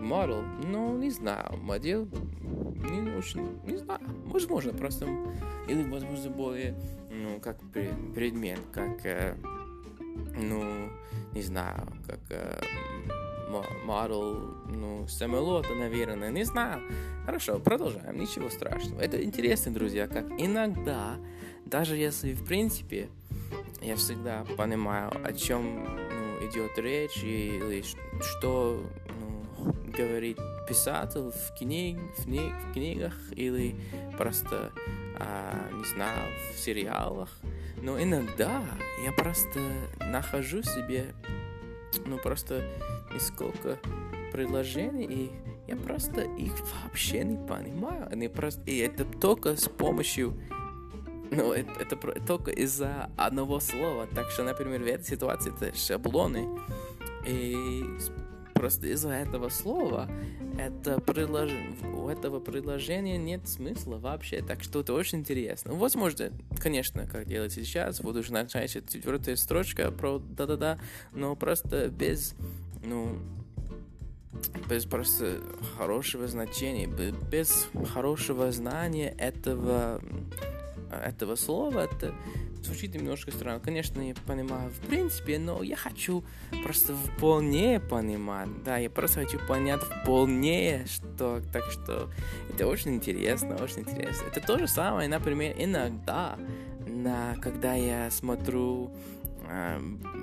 model, 0.00 0.42
но 0.66 0.96
не 0.96 1.10
знаю, 1.10 1.56
модель 1.58 2.06
не 2.90 3.10
очень, 3.16 3.60
не 3.66 3.76
знаю, 3.76 4.00
возможно, 4.26 4.72
просто, 4.72 5.06
или, 5.68 5.82
возможно, 5.82 6.30
более, 6.30 6.74
ну, 7.10 7.40
как 7.40 7.58
предмет, 7.70 8.60
как 8.72 9.04
э, 9.04 9.36
ну, 10.36 10.90
не 11.32 11.42
знаю, 11.42 11.86
как 12.06 12.20
э, 12.30 12.60
модел, 13.84 14.54
ну, 14.68 15.06
самолета, 15.08 15.74
наверное, 15.74 16.30
не 16.30 16.44
знаю. 16.44 16.82
Хорошо, 17.26 17.58
продолжаем, 17.58 18.18
ничего 18.18 18.48
страшного. 18.50 19.00
Это 19.00 19.22
интересно, 19.22 19.72
друзья, 19.72 20.06
как 20.06 20.26
иногда, 20.38 21.16
даже 21.66 21.96
если, 21.96 22.32
в 22.32 22.44
принципе, 22.44 23.08
я 23.82 23.96
всегда 23.96 24.44
понимаю, 24.56 25.10
о 25.24 25.32
чем 25.32 25.84
ну, 25.84 26.48
идет 26.48 26.78
речь, 26.78 27.22
или 27.22 27.82
что 28.20 28.84
ну, 29.08 29.72
говорит 29.96 30.38
писатель 30.68 31.30
в, 31.30 31.58
книг, 31.58 31.98
в, 32.18 32.24
книг, 32.24 32.52
в 32.68 32.72
книгах, 32.72 33.14
или 33.32 33.74
просто, 34.16 34.72
а, 35.18 35.70
не 35.72 35.84
знаю, 35.84 36.30
в 36.54 36.58
сериалах, 36.58 37.30
но 37.82 38.00
иногда 38.02 38.62
я 39.04 39.12
просто 39.12 39.60
нахожу 40.00 40.62
себе, 40.62 41.14
ну, 42.06 42.18
просто 42.18 42.62
несколько 43.12 43.78
предложений, 44.32 45.06
и 45.10 45.30
я 45.66 45.76
просто 45.76 46.22
их 46.22 46.52
вообще 46.82 47.24
не 47.24 47.36
понимаю. 47.46 48.08
Они 48.10 48.28
просто... 48.28 48.62
И 48.66 48.78
это 48.78 49.04
только 49.04 49.56
с 49.56 49.68
помощью... 49.68 50.34
Ну, 51.30 51.52
это, 51.52 51.70
это 51.80 51.96
только 52.26 52.50
из-за 52.50 53.10
одного 53.16 53.60
слова. 53.60 54.08
Так 54.14 54.30
что, 54.30 54.42
например, 54.42 54.82
в 54.82 54.86
этой 54.86 55.04
ситуации 55.04 55.52
это 55.54 55.76
шаблоны. 55.76 56.48
И 57.24 57.84
просто 58.60 58.88
из-за 58.88 59.08
этого 59.12 59.48
слова 59.48 60.06
это 60.58 61.00
предлож... 61.00 61.50
у 61.96 62.08
этого 62.08 62.40
предложения 62.40 63.16
нет 63.16 63.48
смысла 63.48 63.96
вообще. 63.96 64.42
Так 64.42 64.62
что 64.62 64.80
это 64.80 64.92
очень 64.92 65.20
интересно. 65.20 65.72
Возможно, 65.72 66.30
конечно, 66.58 67.06
как 67.06 67.24
делать 67.24 67.54
сейчас, 67.54 68.00
вот 68.00 68.16
уже 68.16 68.34
начинается 68.34 68.82
четвертая 68.82 69.36
строчка 69.36 69.90
про 69.90 70.18
да-да-да, 70.18 70.78
но 71.14 71.34
просто 71.36 71.88
без, 71.88 72.34
ну, 72.84 73.16
без 74.68 74.84
просто 74.84 75.40
хорошего 75.78 76.28
значения, 76.28 76.86
без 76.86 77.70
хорошего 77.94 78.52
знания 78.52 79.14
этого, 79.16 80.02
этого 80.90 81.36
слова, 81.36 81.80
это 81.80 82.14
звучит 82.62 82.94
немножко 82.94 83.30
странно. 83.30 83.60
Конечно, 83.60 84.00
я 84.00 84.14
понимаю 84.26 84.70
в 84.70 84.86
принципе, 84.86 85.38
но 85.38 85.62
я 85.62 85.76
хочу 85.76 86.24
просто 86.62 86.94
вполне 86.94 87.80
понимать. 87.80 88.48
Да, 88.64 88.76
я 88.78 88.90
просто 88.90 89.20
хочу 89.20 89.38
понять 89.46 89.80
вполне, 89.80 90.84
что... 90.86 91.40
Так 91.52 91.64
что 91.70 92.10
это 92.52 92.66
очень 92.66 92.94
интересно, 92.94 93.56
очень 93.56 93.80
интересно. 93.80 94.26
Это 94.28 94.40
то 94.40 94.58
же 94.58 94.68
самое, 94.68 95.08
например, 95.08 95.54
иногда, 95.58 96.36
на, 96.86 97.36
когда 97.40 97.74
я 97.74 98.10
смотрю 98.10 98.92
э, 99.48 99.78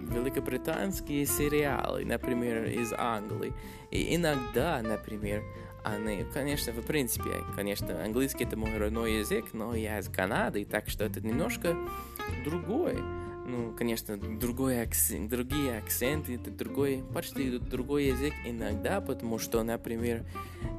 великобританские 0.10 1.26
сериалы, 1.26 2.06
например, 2.06 2.66
из 2.66 2.94
Англии. 2.94 3.54
И 3.92 4.16
иногда, 4.16 4.82
например, 4.82 5.44
они, 5.93 6.26
конечно, 6.34 6.71
в 6.73 6.86
принципе, 6.86 7.43
конечно, 7.56 8.04
английский 8.04 8.43
это 8.45 8.58
мой 8.58 8.78
родной 8.78 9.19
язык, 9.19 9.45
но 9.54 9.76
я 9.76 10.00
из 10.00 10.10
Канады, 10.10 10.65
так 10.65 10.89
что 10.89 11.06
это 11.06 11.21
немножко 11.21 11.76
другой. 12.43 12.97
Ну, 13.45 13.73
конечно, 13.78 14.17
другой 14.17 14.82
акцент, 14.82 15.30
другие 15.30 15.78
акценты, 15.78 16.36
это 16.36 16.52
другой, 16.52 17.04
почти 17.13 17.58
другой 17.60 18.08
язык 18.08 18.34
иногда, 18.45 19.00
потому 19.00 19.39
что, 19.39 19.63
например, 19.63 20.26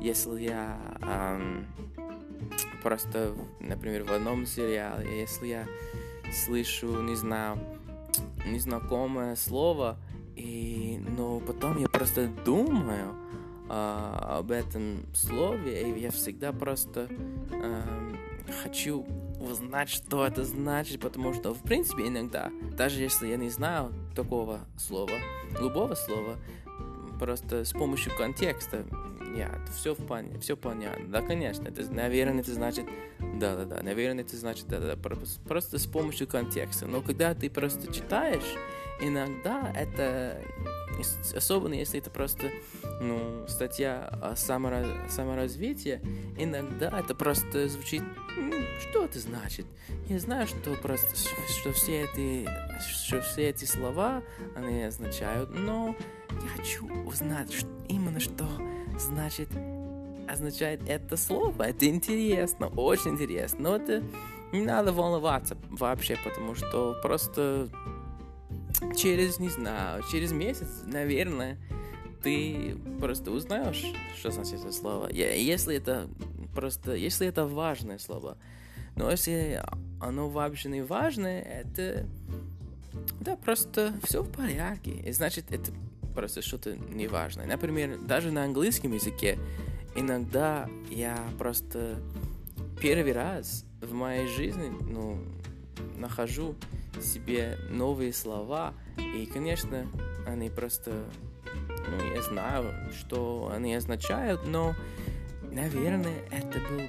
если 0.02 0.42
я 0.42 0.78
эм, 1.00 1.66
просто, 2.82 3.34
например, 3.60 4.04
в 4.04 4.12
одном 4.12 4.44
сериале, 4.44 5.20
если 5.20 5.46
я 5.46 5.66
слышу, 6.30 7.00
не 7.00 7.14
знаю, 7.14 7.58
незнакомое 8.46 9.34
слово, 9.36 9.98
и, 10.36 11.00
но 11.16 11.40
потом 11.40 11.78
я 11.78 11.88
просто 11.88 12.28
думаю, 12.44 13.14
а, 13.68 14.38
об 14.38 14.50
этом 14.50 15.07
слове, 15.14 15.90
и 15.90 16.00
я 16.00 16.11
всегда 16.11 16.52
просто 16.52 17.09
а, 17.52 17.83
хочу 18.62 19.07
узнать, 19.40 19.88
что 19.88 20.26
это 20.26 20.44
значит, 20.44 21.00
потому 21.00 21.35
что, 21.35 21.54
в 21.54 21.62
принципе, 21.62 22.09
иногда, 22.09 22.50
даже 22.76 23.00
если 23.00 23.28
я 23.28 23.37
не 23.37 23.50
знаю 23.50 23.92
такого 24.14 24.61
слова, 24.76 25.14
любого 25.61 25.94
слова, 25.94 26.37
просто 27.18 27.64
с 27.64 27.72
помощью 27.72 28.16
контекста, 28.16 28.85
нет, 29.20 29.61
все, 29.76 29.94
пон... 29.94 30.40
все 30.40 30.57
понятно. 30.57 31.07
Да, 31.09 31.20
конечно, 31.20 31.68
это, 31.68 31.83
наверное, 31.92 32.40
это 32.40 32.54
значит 32.54 32.87
да-да-да, 33.18 33.83
наверное, 33.83 34.24
это 34.24 34.37
значит 34.37 34.66
да-да-да, 34.68 34.96
просто 34.96 35.78
с 35.78 35.87
помощью 35.87 36.26
контекста. 36.26 36.87
Но 36.87 37.02
когда 37.02 37.35
ты 37.35 37.50
просто 37.50 37.92
читаешь, 37.92 38.54
иногда 39.00 39.72
это 39.76 40.40
особенно 41.34 41.74
если 41.74 41.98
это 41.98 42.11
просто 42.11 42.50
ну, 43.00 43.46
статья 43.48 44.08
о 44.22 44.37
самораз... 44.37 44.87
саморазвитии, 45.11 46.00
иногда 46.37 46.98
это 46.98 47.14
просто 47.14 47.68
звучит, 47.68 48.02
что 48.80 49.04
это 49.04 49.18
значит? 49.18 49.66
Я 50.08 50.18
знаю, 50.18 50.46
что 50.46 50.74
просто, 50.74 51.08
что 51.61 51.72
все 51.72 52.04
эти, 52.04 52.48
что 52.80 53.20
все 53.20 53.50
эти 53.50 53.64
слова, 53.64 54.22
они 54.54 54.82
означают, 54.82 55.50
но 55.50 55.94
я 56.30 56.48
хочу 56.56 56.87
узнать 57.04 57.52
что, 57.52 57.68
именно, 57.88 58.20
что 58.20 58.46
значит, 58.98 59.48
означает 60.28 60.80
это 60.88 61.16
слово. 61.16 61.64
Это 61.64 61.87
интересно, 61.87 62.68
очень 62.68 63.12
интересно. 63.12 63.58
Но 63.61 63.76
это 63.76 64.02
не 64.52 64.62
надо 64.62 64.92
волноваться 64.92 65.56
вообще, 65.70 66.16
потому 66.24 66.54
что 66.54 66.96
просто 67.02 67.68
через, 68.96 69.38
не 69.38 69.48
знаю, 69.48 70.02
через 70.10 70.32
месяц, 70.32 70.82
наверное, 70.84 71.58
ты 72.22 72.76
просто 73.00 73.30
узнаешь, 73.30 73.84
что 74.18 74.30
значит 74.30 74.60
это 74.60 74.72
слово. 74.72 75.08
Если 75.10 75.76
это 75.76 76.08
просто, 76.54 76.94
если 76.94 77.26
это 77.26 77.46
важное 77.46 77.98
слово. 77.98 78.36
Но 78.96 79.10
если 79.10 79.62
оно 80.00 80.28
вообще 80.28 80.68
не 80.68 80.82
важное, 80.82 81.40
это 81.40 82.06
да, 83.20 83.36
просто 83.36 83.94
все 84.02 84.22
в 84.22 84.30
порядке. 84.30 84.90
И 84.90 85.12
значит, 85.12 85.46
это 85.50 85.70
просто 86.14 86.42
что-то 86.42 86.76
неважное. 86.76 87.46
Например, 87.46 87.96
даже 87.98 88.32
на 88.32 88.44
английском 88.44 88.92
языке 88.92 89.38
иногда 89.94 90.68
я 90.90 91.16
просто 91.38 92.00
первый 92.80 93.12
раз 93.12 93.64
в 93.80 93.92
моей 93.92 94.26
жизни, 94.26 94.68
ну, 94.68 95.18
нахожу 95.96 96.54
себе 97.02 97.58
новые 97.70 98.12
слова, 98.12 98.74
и, 98.96 99.26
конечно, 99.26 99.87
они 100.26 100.50
просто, 100.50 101.04
ну, 101.44 102.14
я 102.14 102.22
знаю, 102.22 102.92
что 102.98 103.50
они 103.52 103.74
означают, 103.74 104.46
но, 104.46 104.74
наверное, 105.50 106.22
это 106.30 106.58
был 106.58 106.82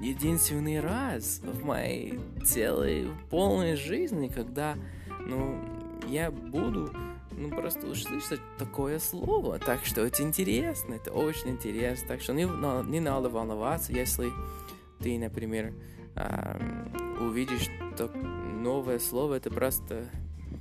единственный 0.00 0.80
раз 0.80 1.40
в 1.42 1.64
моей 1.64 2.18
целой 2.44 3.08
полной 3.30 3.76
жизни, 3.76 4.28
когда, 4.28 4.76
ну, 5.20 5.60
я 6.06 6.30
буду, 6.30 6.92
ну, 7.32 7.50
просто 7.50 7.86
услышать 7.86 8.40
такое 8.58 8.98
слово. 8.98 9.58
Так 9.58 9.84
что 9.84 10.02
это 10.02 10.22
интересно, 10.22 10.94
это 10.94 11.12
очень 11.12 11.50
интересно. 11.50 12.08
Так 12.08 12.20
что 12.20 12.32
не, 12.32 12.44
не 12.88 13.00
надо 13.00 13.28
волноваться, 13.28 13.92
если 13.92 14.30
ты, 15.00 15.18
например, 15.18 15.74
увидишь 17.20 17.68
так 17.96 18.12
новое 18.58 18.98
слово, 18.98 19.34
это 19.34 19.50
просто... 19.50 20.06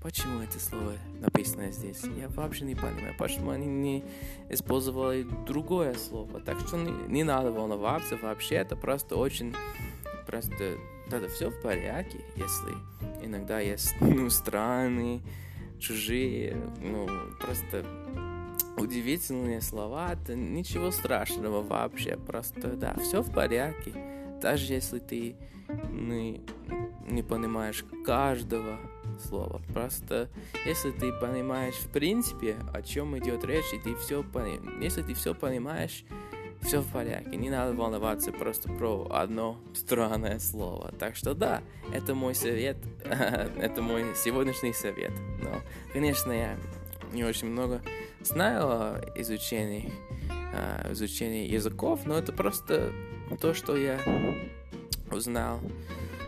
Почему 0.02 0.42
это 0.42 0.60
слово 0.60 0.94
написано 1.20 1.72
здесь? 1.72 2.04
Я 2.18 2.30
вообще 2.30 2.66
не 2.66 2.76
понимаю, 2.76 3.16
почему 3.18 3.52
они 3.52 3.66
не 3.66 4.04
использовали 4.50 5.26
другое 5.46 5.96
слово. 5.96 6.40
Так 6.40 6.60
что 6.60 6.78
не, 6.78 6.92
не 7.12 7.24
надо 7.24 7.52
волноваться 7.52 8.18
вообще, 8.18 8.56
это 8.56 8.76
просто 8.76 9.16
очень... 9.16 9.56
Просто 10.26 10.78
это 11.12 11.30
все 11.30 11.50
в 11.50 11.62
порядке, 11.62 12.20
если 12.36 13.26
иногда 13.26 13.60
есть 13.60 13.96
ну, 14.02 14.30
странные, 14.30 15.22
чужие, 15.80 16.58
ну, 16.82 17.08
просто 17.40 17.86
удивительные 18.78 19.62
слова, 19.62 20.14
это 20.14 20.36
ничего 20.36 20.92
страшного 20.92 21.62
вообще, 21.62 22.18
просто, 22.18 22.74
да, 22.74 22.96
все 23.00 23.22
в 23.22 23.32
порядке. 23.32 23.94
Даже 24.42 24.72
если 24.72 25.00
ты 25.00 25.36
не, 25.92 26.42
не 27.08 27.24
понимаешь 27.24 27.86
каждого 28.06 28.80
слова. 29.20 29.62
Просто 29.74 30.30
если 30.66 30.92
ты 30.92 31.12
понимаешь 31.12 31.76
в 31.76 31.90
принципе, 31.90 32.58
о 32.74 32.82
чем 32.82 33.18
идет 33.18 33.44
речь, 33.44 33.74
и 33.74 33.80
ты 33.80 33.96
все 33.96 34.24
понимаешь, 34.24 34.82
если 34.82 35.02
ты 35.02 35.14
все 35.14 35.34
понимаешь, 35.34 36.04
все 36.62 36.82
в 36.82 36.88
порядке, 36.92 37.38
не 37.38 37.50
надо 37.50 37.74
волноваться 37.74 38.32
просто 38.32 38.72
про 38.72 39.08
одно 39.12 39.58
странное 39.74 40.40
слово. 40.40 40.92
Так 41.00 41.16
что 41.16 41.34
да, 41.34 41.62
это 41.94 42.16
мой 42.16 42.36
совет, 42.36 42.78
это 43.06 43.82
мой 43.82 44.06
сегодняшний 44.16 44.74
совет. 44.74 45.12
Но, 45.42 45.62
конечно, 45.94 46.32
я 46.32 46.58
не 47.14 47.24
очень 47.24 47.48
много 47.48 47.82
знаю 48.22 48.64
о 48.66 49.02
изучении, 49.16 49.92
изучении 50.92 51.48
языков, 51.48 52.02
но 52.06 52.18
это 52.18 52.34
просто 52.34 52.92
то, 53.40 53.54
что 53.54 53.78
я 53.78 54.00
узнал, 55.12 55.60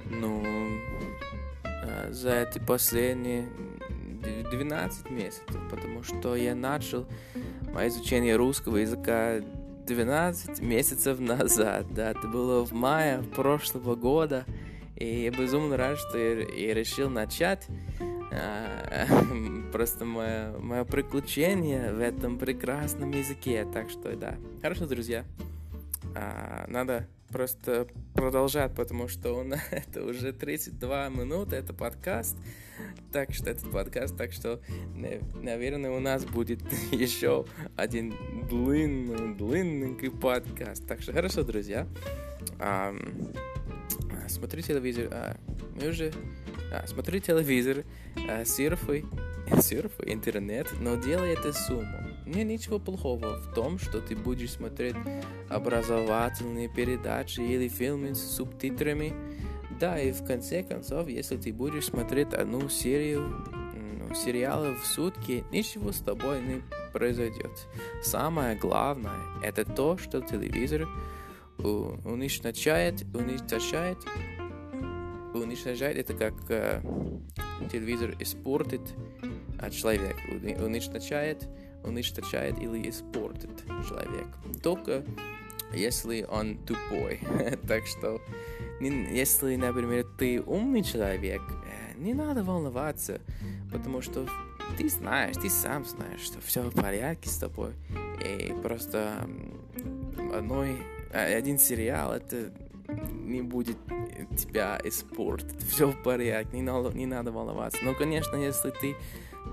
ну, 0.09 0.43
э, 1.63 2.11
за 2.11 2.41
эти 2.41 2.59
последние 2.59 3.47
12 4.51 5.09
месяцев, 5.09 5.57
потому 5.69 6.03
что 6.03 6.35
я 6.35 6.55
начал 6.55 7.07
мое 7.73 7.87
изучение 7.87 8.35
русского 8.35 8.77
языка 8.77 9.39
12 9.87 10.61
месяцев 10.61 11.19
назад, 11.19 11.93
да, 11.93 12.11
это 12.11 12.27
было 12.27 12.65
в 12.65 12.71
мае 12.71 13.23
прошлого 13.35 13.95
года, 13.95 14.45
и 14.95 15.23
я 15.23 15.31
безумно 15.31 15.77
рад, 15.77 15.97
что 15.97 16.17
я, 16.17 16.41
я 16.41 16.73
решил 16.73 17.09
начать. 17.09 17.67
А, 18.31 19.07
просто 19.71 20.05
мое, 20.05 20.57
мое 20.59 20.83
приключение 20.83 21.93
в 21.93 21.99
этом 21.99 22.37
прекрасном 22.37 23.11
языке, 23.11 23.65
так 23.71 23.89
что 23.89 24.15
да, 24.15 24.35
хорошо, 24.61 24.85
друзья, 24.85 25.25
а, 26.15 26.65
надо 26.67 27.07
просто 27.29 27.87
продолжать, 28.13 28.73
потому 28.75 29.07
что 29.07 29.33
он, 29.33 29.53
это 29.71 30.03
уже 30.03 30.33
32 30.33 31.09
минуты, 31.09 31.55
это 31.55 31.73
подкаст, 31.73 32.37
так 33.11 33.33
что 33.33 33.49
этот 33.49 33.71
подкаст, 33.71 34.15
так 34.17 34.31
что, 34.31 34.59
наверное, 35.41 35.91
у 35.91 35.99
нас 35.99 36.25
будет 36.25 36.61
еще 36.91 37.45
один 37.75 38.15
длинный, 38.49 39.35
длинненький 39.35 40.11
подкаст. 40.11 40.87
Так 40.87 41.01
что 41.01 41.13
хорошо, 41.13 41.43
друзья. 41.43 41.87
А, 42.59 42.95
смотри 44.27 44.61
телевизор. 44.61 45.07
А, 45.11 45.37
мы 45.75 45.89
уже... 45.89 46.11
А, 46.71 46.85
смотри 46.87 47.19
телевизор, 47.19 47.83
а, 48.27 48.45
серфай, 48.45 49.05
серфай 49.61 50.13
интернет, 50.13 50.67
но 50.79 50.95
делай 50.95 51.33
это 51.33 51.51
с 51.51 51.69
умом. 51.69 52.18
Нет 52.29 52.45
ничего 52.45 52.77
плохого 52.77 53.39
в 53.39 53.53
том, 53.55 53.79
что 53.79 54.01
ты 54.01 54.15
будешь 54.15 54.51
смотреть 54.51 54.95
образовательные 55.49 56.69
передачи 56.69 57.41
или 57.41 57.67
фильмы 57.67 58.13
с 58.13 58.35
субтитрами. 58.35 59.13
Да, 59.79 59.99
и 59.99 60.11
в 60.11 60.23
конце 60.23 60.61
концов, 60.61 61.07
если 61.07 61.37
ты 61.37 61.51
будешь 61.51 61.85
смотреть 61.85 62.33
одну 62.33 62.69
серию 62.69 63.23
ну, 63.73 64.13
сериалов 64.13 64.79
в 64.83 64.85
сутки, 64.85 65.43
ничего 65.51 65.91
с 65.91 65.99
тобой 65.99 66.41
не 66.41 66.61
произойдет. 66.93 67.51
Самое 68.03 68.55
главное, 68.55 69.19
это 69.43 69.65
то, 69.65 69.97
что 69.97 70.21
телевизор 70.21 70.87
уничтожает, 71.57 73.05
уничтожает, 73.15 73.97
уничтожает, 75.33 75.97
это 75.97 76.13
как 76.13 76.33
э, 76.49 76.81
телевизор 77.71 78.15
испортит 78.19 78.81
а 79.59 79.69
человек, 79.69 80.15
уничтожает 80.61 81.47
уничтожает 81.83 82.59
или 82.59 82.89
испортит 82.89 83.63
человек. 83.87 84.27
Только 84.61 85.03
если 85.73 86.23
он 86.23 86.57
тупой. 86.57 87.19
так 87.67 87.85
что, 87.85 88.21
если, 88.79 89.55
например, 89.55 90.05
ты 90.17 90.41
умный 90.41 90.83
человек, 90.83 91.41
э, 91.65 91.97
не 91.97 92.13
надо 92.13 92.43
волноваться, 92.43 93.21
потому 93.71 94.01
что 94.01 94.27
ты 94.77 94.89
знаешь, 94.89 95.35
ты 95.35 95.49
сам 95.49 95.85
знаешь, 95.85 96.21
что 96.21 96.39
все 96.41 96.61
в 96.61 96.73
порядке 96.73 97.29
с 97.29 97.37
тобой. 97.37 97.73
И 98.23 98.53
просто 98.61 99.27
одной, 100.33 100.77
а, 101.13 101.23
один 101.23 101.57
сериал 101.57 102.13
это 102.13 102.51
не 103.11 103.41
будет 103.41 103.77
тебя 104.37 104.79
испортить. 104.83 105.61
Все 105.69 105.87
в 105.91 106.03
порядке, 106.03 106.57
не 106.57 106.63
надо, 106.63 106.89
не 106.89 107.05
надо 107.05 107.31
волноваться. 107.31 107.79
Но, 107.83 107.93
конечно, 107.93 108.35
если 108.35 108.71
ты 108.71 108.95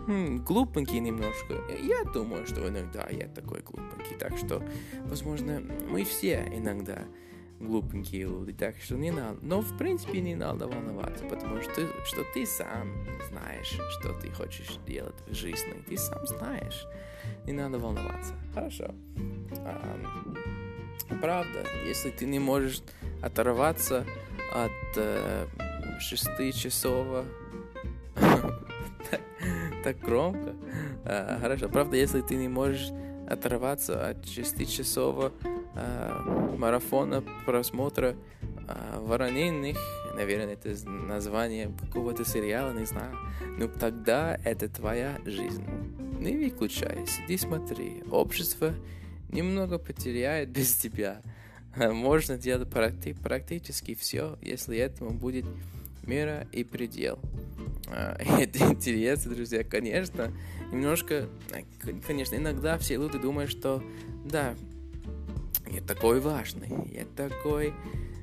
хм, 0.06 0.44
глупенький 0.44 1.00
немножко. 1.00 1.54
Я 1.80 2.04
думаю, 2.04 2.46
что 2.46 2.68
иногда 2.68 3.08
я 3.10 3.28
такой 3.28 3.60
глупенький. 3.60 4.16
Так 4.18 4.36
что, 4.36 4.62
возможно, 5.04 5.62
мы 5.88 6.04
все 6.04 6.46
иногда 6.52 7.04
глупенькие 7.60 8.24
люди. 8.24 8.52
Так 8.52 8.76
что 8.76 8.96
не 8.96 9.10
надо. 9.10 9.38
Но, 9.42 9.60
в 9.60 9.76
принципе, 9.78 10.20
не 10.20 10.34
надо 10.34 10.66
волноваться, 10.66 11.24
потому 11.24 11.62
что, 11.62 11.74
ты, 11.74 11.86
что 12.04 12.24
ты 12.34 12.46
сам 12.46 12.92
знаешь, 13.30 13.78
что 13.98 14.12
ты 14.14 14.30
хочешь 14.30 14.78
делать 14.86 15.16
в 15.26 15.34
жизни. 15.34 15.74
Ты 15.88 15.96
сам 15.96 16.26
знаешь. 16.26 16.86
Не 17.46 17.52
надо 17.52 17.78
волноваться. 17.78 18.34
Хорошо. 18.54 18.94
А, 19.58 19.98
правда, 21.20 21.64
если 21.86 22.10
ты 22.10 22.26
не 22.26 22.38
можешь 22.38 22.82
оторваться 23.22 24.06
от 24.54 24.96
э, 24.96 25.46
шестичасового 26.00 27.24
так 29.86 30.00
громко. 30.00 30.56
А, 31.04 31.38
хорошо. 31.40 31.68
Правда, 31.68 31.96
если 31.96 32.20
ты 32.20 32.34
не 32.34 32.48
можешь 32.48 32.90
оторваться 33.28 34.08
от 34.08 34.26
шестичасового 34.26 35.32
а, 35.76 36.56
марафона 36.58 37.22
просмотра 37.44 38.16
а, 38.66 39.00
воронинных, 39.00 39.76
наверное, 40.16 40.54
это 40.54 40.74
название 40.90 41.70
какого-то 41.80 42.24
сериала, 42.24 42.72
не 42.72 42.84
знаю. 42.84 43.16
Ну, 43.58 43.68
тогда 43.68 44.36
это 44.44 44.68
твоя 44.68 45.20
жизнь. 45.24 45.64
Не 46.18 46.36
выключай, 46.36 47.06
сиди 47.06 47.38
смотри. 47.38 48.02
Общество 48.10 48.74
немного 49.28 49.78
потеряет 49.78 50.48
без 50.48 50.74
тебя. 50.74 51.22
Можно 51.76 52.38
делать 52.38 52.68
практи- 52.68 53.16
практически 53.22 53.94
все, 53.94 54.36
если 54.42 54.78
этому 54.78 55.12
будет 55.12 55.44
мера 56.06 56.46
и 56.52 56.64
предел. 56.64 57.18
А, 57.88 58.16
это 58.40 58.58
интересно, 58.58 59.34
друзья, 59.34 59.64
конечно. 59.64 60.32
Немножко, 60.72 61.28
конечно, 62.06 62.36
иногда 62.36 62.78
все 62.78 62.96
люди 62.96 63.18
думают, 63.18 63.50
что 63.50 63.82
да, 64.24 64.54
я 65.70 65.80
такой 65.80 66.20
важный, 66.20 66.70
я 66.92 67.04
такой 67.16 67.72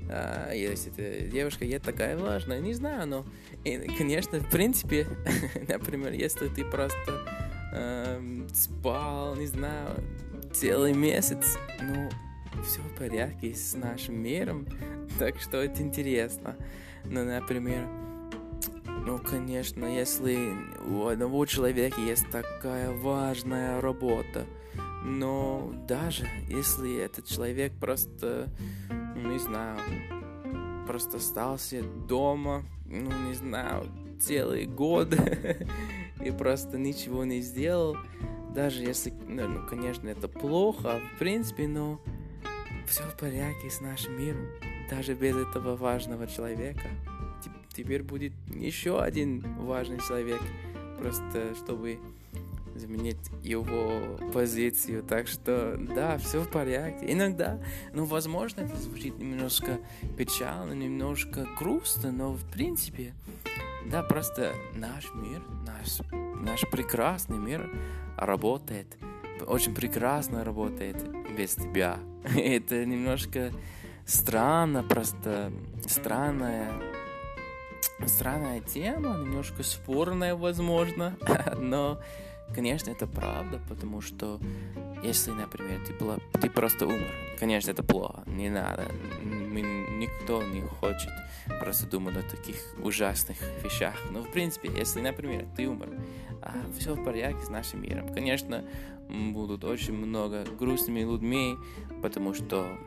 а, 0.10 0.52
если 0.52 0.90
ты 0.90 1.30
девушка, 1.32 1.66
я 1.66 1.80
такая 1.80 2.18
важная, 2.18 2.60
не 2.60 2.74
знаю, 2.74 3.08
но, 3.08 3.26
и, 3.64 3.78
конечно, 3.98 4.40
в 4.40 4.50
принципе, 4.50 5.08
например, 5.68 6.14
если 6.14 6.50
ты 6.50 6.66
просто 6.66 7.26
э, 7.74 8.48
спал, 8.54 9.36
не 9.36 9.48
знаю, 9.48 10.04
целый 10.54 10.94
месяц, 10.94 11.58
ну, 11.82 12.10
все 12.64 12.82
в 12.82 12.98
порядке 12.98 13.54
с 13.56 13.74
нашим 13.76 14.22
миром, 14.22 14.68
так 15.20 15.40
что 15.40 15.58
это 15.64 15.82
интересно. 15.82 16.56
Ну, 17.06 17.24
например, 17.24 17.88
ну, 19.06 19.20
конечно, 19.20 19.86
если 19.86 20.54
у 20.88 21.08
одного 21.08 21.45
человека 21.45 21.99
есть 21.99 22.30
такая 22.32 22.91
важная 22.91 23.82
работа, 23.82 24.45
но 25.04 25.74
даже 25.88 26.28
если 26.47 26.97
этот 26.97 27.26
человек 27.26 27.74
просто, 27.80 28.47
ну, 28.89 29.32
не 29.34 29.39
знаю, 29.39 29.78
просто 30.88 31.18
остался 31.18 31.84
дома, 31.84 32.64
ну, 32.86 33.12
не 33.28 33.34
знаю, 33.34 33.89
целый 34.22 34.66
год 34.66 35.14
и 36.24 36.32
просто 36.32 36.78
ничего 36.78 37.26
не 37.26 37.41
сделал, 37.41 37.97
даже 38.56 38.84
если, 38.84 39.12
ну, 39.28 39.47
ну, 39.47 39.68
конечно, 39.68 40.08
это 40.08 40.30
плохо, 40.30 41.01
в 41.16 41.20
принципе, 41.20 41.68
но 41.68 41.99
все 42.88 43.04
в 43.04 43.18
порядке 43.18 43.70
с 43.70 43.82
нашим 43.82 44.18
миром, 44.18 44.47
даже 44.96 45.14
без 45.14 45.36
этого 45.36 45.76
важного 45.76 46.28
человека. 46.28 46.88
Теперь 47.76 48.04
будет 48.04 48.34
еще 48.54 49.02
один 49.02 49.41
важный 49.58 50.00
человек, 50.00 50.39
просто 51.00 51.56
чтобы 51.56 52.00
заменить 52.76 53.18
его 53.44 54.18
позицию. 54.32 55.04
Так 55.04 55.28
что, 55.28 55.78
да, 55.78 56.18
все 56.20 56.41
в 56.41 56.50
порядке. 56.50 57.12
Иногда, 57.12 57.60
ну, 57.94 58.06
возможно, 58.06 58.62
это 58.62 58.78
звучит 58.78 59.18
немножко 59.18 59.80
печально, 60.18 60.74
немножко 60.74 61.48
грустно, 61.58 62.12
но, 62.12 62.34
в 62.34 62.46
принципе, 62.52 63.14
да, 63.89 64.04
просто 64.04 64.54
наш 64.76 65.12
мир, 65.14 65.41
наш, 65.66 66.00
наш 66.39 66.62
прекрасный 66.70 67.38
мир 67.38 67.70
работает, 68.18 68.98
очень 69.46 69.74
прекрасно 69.74 70.44
работает 70.44 70.98
без 71.36 71.56
тебя. 71.56 71.98
Это 72.36 72.86
немножко 72.86 73.52
странно, 74.06 74.84
просто 74.84 75.51
странная 75.88 76.72
странная 78.06 78.60
тема, 78.60 79.18
немножко 79.18 79.64
спорная, 79.64 80.36
возможно, 80.36 81.18
но 81.58 81.99
Конечно, 82.54 82.91
это 82.91 83.08
правда, 83.08 83.60
потому 83.68 84.01
что 84.01 84.39
если, 85.01 85.32
например, 85.32 85.80
ты, 85.88 85.93
была, 85.93 86.18
ты 86.39 86.49
просто 86.49 86.86
умер, 86.86 87.12
конечно, 87.39 87.72
это 87.72 87.84
плохо, 87.84 88.24
не 88.28 88.49
надо. 88.49 88.86
Никто 89.24 90.43
не 90.43 90.62
хочет 90.62 91.10
просто 91.60 91.88
думать 91.88 92.16
о 92.18 92.22
таких 92.22 92.58
ужасных 92.84 93.38
вещах. 93.64 93.95
Но, 94.12 94.22
в 94.22 94.32
принципе, 94.32 94.70
если, 94.76 95.01
например, 95.01 95.47
ты 95.56 95.68
умер, 95.68 95.89
а 96.41 96.54
все 96.78 96.93
в 96.93 97.04
порядке 97.04 97.43
с 97.43 97.49
нашим 97.49 97.82
миром, 97.82 98.14
конечно, 98.14 98.64
будут 99.10 99.64
очень 99.64 99.93
много 99.93 100.45
грустными 100.60 100.99
людьми, 100.99 101.56
потому 102.04 102.34
что, 102.34 102.78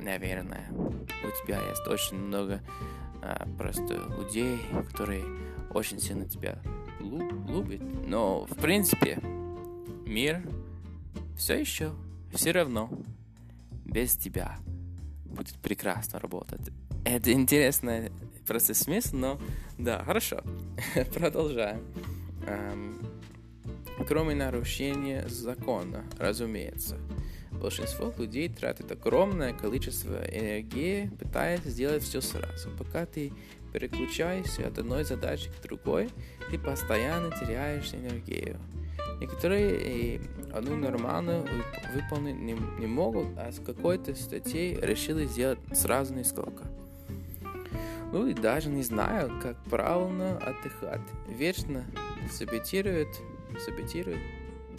наверное, 0.00 0.68
у 0.70 1.44
тебя 1.44 1.60
есть 1.68 1.86
очень 1.86 2.16
много 2.16 2.62
а, 3.22 3.46
просто 3.58 3.94
людей, 4.18 4.58
которые 4.88 5.24
очень 5.72 6.00
сильно 6.00 6.28
тебя 6.28 6.58
любит. 7.00 7.82
Но, 8.06 8.44
в 8.46 8.54
принципе, 8.56 9.18
мир 10.06 10.42
все 11.36 11.58
еще, 11.60 11.92
все 12.32 12.52
равно 12.52 12.90
без 13.84 14.14
тебя 14.14 14.58
будет 15.24 15.54
прекрасно 15.56 16.18
работать. 16.18 16.60
Это 17.04 17.32
интересный 17.32 18.10
просто 18.46 18.74
смысл, 18.74 19.16
но 19.16 19.40
да, 19.78 20.02
хорошо. 20.04 20.42
Продолжаем. 21.14 21.84
Эм, 22.46 23.00
кроме 24.06 24.34
нарушения 24.34 25.26
закона, 25.28 26.04
разумеется. 26.18 26.98
Большинство 27.60 28.12
людей 28.16 28.48
тратит 28.48 28.90
огромное 28.90 29.52
количество 29.52 30.16
энергии, 30.24 31.10
пытаясь 31.18 31.60
сделать 31.60 32.02
все 32.02 32.22
сразу. 32.22 32.70
Пока 32.78 33.04
ты 33.04 33.32
переключаешься 33.72 34.66
от 34.66 34.78
одной 34.78 35.04
задачи 35.04 35.50
к 35.50 35.62
другой, 35.62 36.08
ты 36.50 36.58
постоянно 36.58 37.30
теряешь 37.38 37.92
энергию. 37.92 38.58
Некоторые 39.20 39.78
и 39.78 40.20
одну 40.54 40.76
нормальную 40.76 41.46
выполнить 41.94 42.36
не, 42.36 42.56
не 42.78 42.86
могут, 42.86 43.26
а 43.36 43.52
с 43.52 43.60
какой-то 43.60 44.14
статьей 44.14 44.78
решили 44.80 45.26
сделать 45.26 45.58
сразу 45.74 46.14
несколько. 46.14 46.64
Ну 48.12 48.26
и 48.26 48.32
даже 48.32 48.70
не 48.70 48.82
знают, 48.82 49.32
как 49.42 49.62
правильно 49.64 50.38
отдыхать. 50.38 51.02
Вечно 51.28 51.84
саботируют, 52.32 53.08
саботируют, 53.64 54.20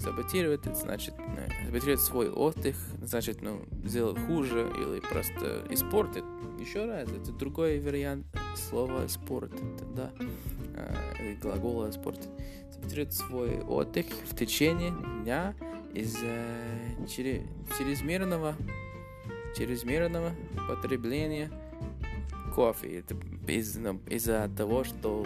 саботирует, 0.01 0.67
это 0.67 0.75
значит, 0.75 1.13
э, 1.37 1.49
саботирует 1.65 2.01
свой 2.01 2.29
отдых, 2.29 2.75
значит, 3.01 3.41
ну, 3.41 3.61
сделать 3.83 4.19
хуже 4.25 4.69
или 4.75 4.99
просто 4.99 5.65
испортит. 5.69 6.23
Еще 6.59 6.85
раз, 6.85 7.09
это 7.09 7.31
другой 7.31 7.79
вариант 7.79 8.25
слова 8.55 9.07
спорт, 9.07 9.51
это, 9.53 9.85
да, 9.95 10.11
или 11.19 11.35
глагола 11.35 11.91
спорт. 11.91 12.19
Саботирует 12.73 13.13
свой 13.13 13.61
отдых 13.61 14.05
в 14.29 14.35
течение 14.35 14.93
дня 15.23 15.53
из-за 15.93 16.45
чрезмерного, 17.07 18.55
чрезмерного 19.57 20.31
потребления 20.67 21.51
кофе. 22.55 22.99
Это 22.99 23.15
из, 23.47 23.75
ну, 23.75 23.99
из-за 24.07 24.49
того, 24.55 24.83
что 24.83 25.25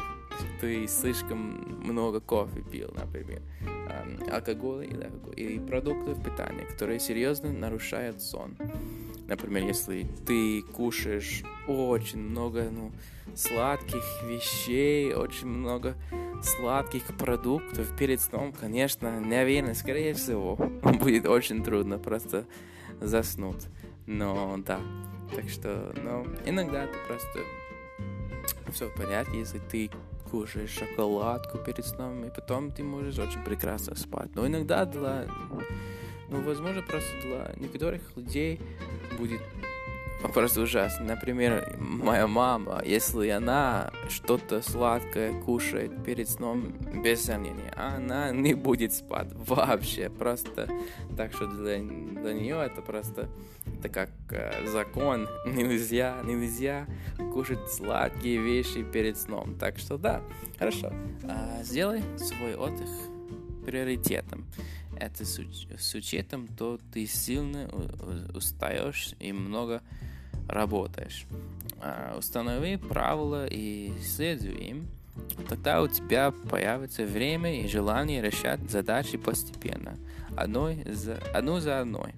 ты 0.66 0.88
слишком 0.88 1.80
много 1.84 2.20
кофе 2.20 2.62
пил, 2.62 2.92
например, 2.98 3.40
алкоголя 4.32 4.88
или, 4.88 5.12
или 5.36 5.60
продуктов 5.60 6.24
питания, 6.24 6.66
которые 6.66 7.00
серьезно 7.00 7.54
нарушают 7.54 8.20
сон. 8.20 8.58
Например, 9.28 9.64
если 9.64 10.08
ты 10.26 10.64
кушаешь 10.64 11.44
очень 11.68 12.20
много 12.20 12.68
ну, 12.72 12.92
сладких 13.36 14.04
вещей, 14.24 15.14
очень 15.14 15.50
много 15.50 15.96
сладких 16.42 17.16
продуктов 17.16 17.96
перед 17.96 18.20
сном, 18.20 18.52
конечно, 18.52 19.20
наверное, 19.20 19.76
скорее 19.76 20.16
всего, 20.16 20.56
будет 20.82 21.28
очень 21.28 21.64
трудно 21.64 22.00
просто 22.00 22.46
заснуть. 23.00 23.68
Но 24.08 24.58
да, 24.66 24.80
так 25.36 25.48
что, 25.48 25.94
ну, 26.04 26.26
иногда 26.44 26.88
ты 26.88 26.98
просто 27.08 27.40
все 28.72 28.90
в 28.90 28.96
порядке, 28.96 29.40
если 29.40 29.60
ты 29.60 29.92
кушаешь 30.36 30.72
шоколадку 30.72 31.58
перед 31.60 31.86
сном, 31.86 32.26
и 32.26 32.30
потом 32.30 32.70
ты 32.70 32.84
можешь 32.84 33.18
очень 33.18 33.42
прекрасно 33.46 33.96
спать. 33.96 34.36
Но 34.36 34.46
иногда 34.46 34.84
для, 34.84 35.28
ну, 36.30 36.42
возможно, 36.42 36.82
просто 36.82 37.10
для 37.22 37.54
некоторых 37.56 38.02
людей 38.18 38.60
будет 39.18 39.40
просто 40.34 40.62
ужасно. 40.62 41.06
Например, 41.06 41.76
моя 41.78 42.28
мама, 42.28 42.82
если 42.86 43.30
она 43.30 43.92
что-то 44.10 44.62
сладкое 44.62 45.34
кушает 45.42 46.04
перед 46.04 46.30
сном, 46.30 46.74
без 47.04 47.26
сомнения, 47.26 47.74
она 47.76 48.32
не 48.32 48.54
будет 48.54 48.94
спать 48.94 49.30
вообще. 49.34 50.10
Просто 50.10 50.70
так 51.18 51.34
что 51.34 51.48
для, 51.48 51.80
для 51.80 52.34
нее 52.34 52.62
это 52.66 52.82
просто 52.82 53.30
это 53.80 53.90
как 53.90 54.10
э, 54.30 54.68
закон. 54.68 55.28
Нельзя, 55.46 56.18
нельзя 56.24 56.88
кушать 57.34 57.72
сладкие 57.72 58.38
вещи 58.38 58.84
перед 58.84 59.18
сном. 59.18 59.56
Так 59.60 59.78
что 59.78 59.98
да, 59.98 60.22
хорошо. 60.58 60.92
А, 61.24 61.64
сделай 61.64 62.04
свой 62.18 62.56
отдых 62.56 62.90
приоритетом. 63.66 64.46
Это 65.00 65.26
с, 65.26 65.40
с 65.78 65.96
учетом, 65.96 66.48
то 66.48 66.80
ты 66.94 67.06
сильно 67.06 67.70
устаешь 68.34 69.14
и 69.20 69.32
много 69.32 69.82
работаешь. 70.48 71.26
А, 71.82 72.16
установи 72.18 72.78
правила 72.78 73.46
и 73.48 73.94
следуй 74.02 74.54
им. 74.54 74.88
Тогда 75.48 75.82
у 75.82 75.88
тебя 75.88 76.32
появится 76.32 77.06
время 77.06 77.62
и 77.62 77.68
желание 77.68 78.22
решать 78.22 78.60
задачи 78.70 79.18
постепенно, 79.18 79.98
одной 80.36 80.84
за, 80.86 81.18
одну 81.34 81.60
за 81.60 81.80
одной. 81.80 82.14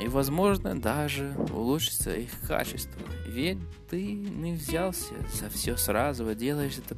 И, 0.00 0.08
возможно, 0.08 0.78
даже 0.78 1.34
улучшится 1.52 2.14
их 2.14 2.30
качество. 2.46 3.00
Ведь 3.26 3.58
ты 3.90 4.12
не 4.12 4.52
взялся 4.52 5.14
за 5.32 5.48
все 5.50 5.76
сразу, 5.76 6.26
а 6.26 6.34
делаешь 6.34 6.78
это 6.78 6.94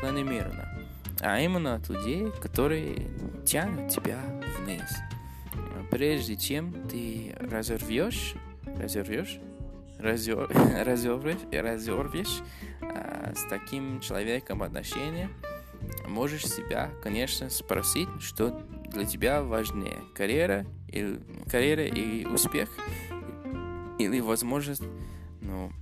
планомерно. 0.00 0.77
А 1.20 1.40
именно 1.40 1.74
от 1.74 1.88
людей, 1.88 2.30
которые 2.40 3.08
тянут 3.44 3.90
тебя 3.90 4.20
вниз. 4.58 4.96
Прежде 5.90 6.36
чем 6.36 6.86
ты 6.88 7.34
разорвешь, 7.40 8.34
разорвешь, 8.64 9.40
разор, 9.98 10.48
разорвешь, 10.84 11.38
разорвешь 11.50 12.40
а, 12.80 13.30
а, 13.30 13.34
с 13.34 13.44
таким 13.48 14.00
человеком 14.00 14.62
отношения, 14.62 15.30
можешь 16.06 16.46
себя, 16.46 16.90
конечно, 17.02 17.50
спросить, 17.50 18.08
что 18.20 18.50
для 18.90 19.04
тебя 19.04 19.42
важнее, 19.42 19.98
карьера, 20.14 20.66
или, 20.88 21.20
карьера 21.50 21.84
и 21.84 22.24
успех, 22.24 22.68
или 23.98 24.20
возможность 24.20 24.82
ну, 25.40 25.72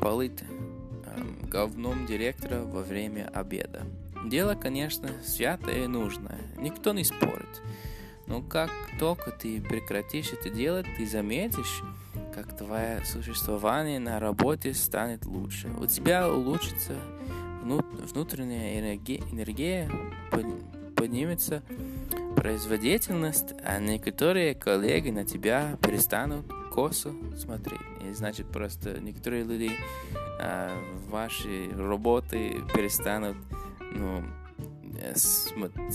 полыть 0.00 0.42
э, 0.42 1.46
говном 1.48 2.06
директора 2.06 2.62
во 2.62 2.82
время 2.82 3.28
обеда. 3.32 3.82
Дело, 4.24 4.54
конечно, 4.54 5.08
святое 5.24 5.84
и 5.84 5.86
нужное, 5.86 6.40
никто 6.58 6.92
не 6.92 7.04
спорит. 7.04 7.62
Но 8.26 8.42
как 8.42 8.70
только 8.98 9.32
ты 9.32 9.60
прекратишь 9.60 10.32
это 10.32 10.50
делать, 10.50 10.86
ты 10.96 11.06
заметишь, 11.06 11.82
как 12.34 12.56
твое 12.56 13.04
существование 13.04 13.98
на 13.98 14.20
работе 14.20 14.72
станет 14.72 15.26
лучше. 15.26 15.68
У 15.80 15.86
тебя 15.86 16.32
улучшится 16.32 16.94
внутренняя 17.62 18.78
энергия, 18.78 19.90
поднимется 20.94 21.62
производительность, 22.36 23.54
а 23.64 23.80
некоторые 23.80 24.54
коллеги 24.54 25.10
на 25.10 25.24
тебя 25.24 25.76
перестанут 25.82 26.46
косо 26.72 27.12
смотреть. 27.36 27.80
И 28.08 28.12
значит, 28.12 28.46
просто 28.46 29.00
некоторые 29.00 29.44
люди 29.44 29.70
а, 30.40 30.70
ваши 31.08 31.70
работы 31.76 32.62
перестанут 32.74 33.36
ну, 33.92 34.24
э, 34.98 35.14
смотрят, 35.16 35.94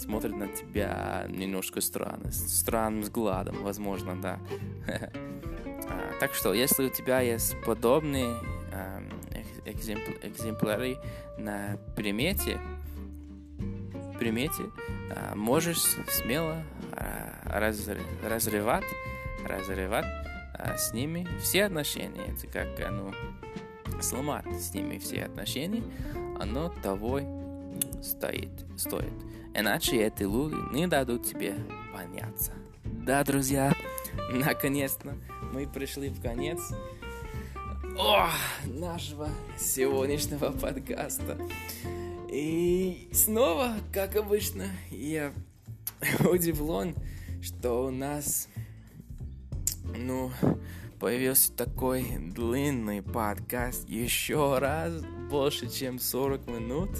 смотрят 0.00 0.36
на 0.36 0.48
тебя 0.48 1.26
немножко 1.28 1.80
странно, 1.80 2.30
странным 2.30 3.02
взглядом, 3.02 3.62
возможно, 3.62 4.20
да. 4.20 4.38
А, 5.88 6.18
так 6.18 6.34
что, 6.34 6.52
если 6.52 6.86
у 6.86 6.88
тебя 6.88 7.20
есть 7.20 7.54
подобные 7.64 8.34
экземпляры 9.64 10.98
на 11.38 11.78
примете, 11.94 12.58
примете, 14.18 14.64
а, 15.10 15.36
можешь 15.36 15.82
смело 16.08 16.62
разрывать, 17.44 18.84
разрывать 19.44 20.06
с 20.76 20.92
ними 20.92 21.28
все 21.40 21.64
отношения. 21.64 22.22
Это 22.26 22.46
как 22.46 22.68
ну, 22.90 23.12
сломать 24.00 24.46
с 24.60 24.74
ними 24.74 24.98
все 24.98 25.24
отношения, 25.24 25.82
оно 26.38 26.68
того 26.82 27.20
стоит, 28.02 28.50
стоит. 28.76 29.12
Иначе 29.54 30.02
эти 30.02 30.22
люди 30.22 30.56
не 30.74 30.86
дадут 30.86 31.26
тебе 31.26 31.54
поняться. 31.92 32.52
Да, 32.84 33.24
друзья, 33.24 33.74
наконец-то 34.32 35.16
мы 35.52 35.66
пришли 35.66 36.08
в 36.08 36.20
конец 36.20 36.60
о, 37.98 38.28
нашего 38.66 39.28
сегодняшнего 39.58 40.50
подкаста. 40.50 41.38
И 42.30 43.08
снова, 43.12 43.74
как 43.92 44.16
обычно, 44.16 44.66
я 44.90 45.32
удивлен, 46.30 46.94
что 47.40 47.86
у 47.86 47.90
нас, 47.90 48.48
ну, 49.96 50.30
появился 50.98 51.52
такой 51.52 52.04
длинный 52.18 53.02
подкаст 53.02 53.88
еще 53.88 54.58
раз 54.58 55.02
больше, 55.30 55.68
чем 55.68 55.98
40 55.98 56.46
минут. 56.46 56.90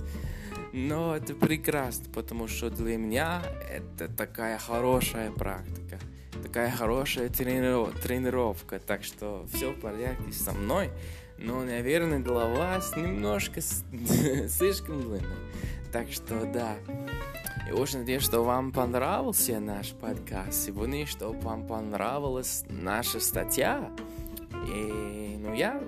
Но 0.72 1.16
это 1.16 1.34
прекрасно, 1.34 2.12
потому 2.12 2.48
что 2.48 2.70
для 2.70 2.96
меня 2.96 3.42
это 3.70 4.08
такая 4.08 4.58
хорошая 4.58 5.30
практика, 5.30 5.98
такая 6.42 6.70
хорошая 6.70 7.28
трениров... 7.28 7.98
тренировка. 8.00 8.78
Так 8.78 9.02
что 9.02 9.46
все 9.52 9.72
в 9.72 9.80
порядке 9.80 10.32
со 10.32 10.52
мной. 10.52 10.90
Но, 11.38 11.62
наверное, 11.62 12.18
для 12.18 12.32
вас 12.46 12.96
немножко 12.96 13.60
слишком 14.48 15.00
длинный. 15.00 15.36
Так 15.92 16.10
что 16.10 16.44
да. 16.46 16.76
И 17.68 17.72
очень 17.72 18.00
надеюсь, 18.00 18.22
что 18.22 18.42
вам 18.42 18.72
понравился 18.72 19.58
наш 19.60 19.92
подкаст 19.92 20.66
сегодня, 20.66 21.06
что 21.06 21.32
вам 21.32 21.66
понравилась 21.66 22.64
наша 22.68 23.18
статья. 23.18 23.90
И, 24.68 25.36
ну, 25.38 25.52
я, 25.54 25.82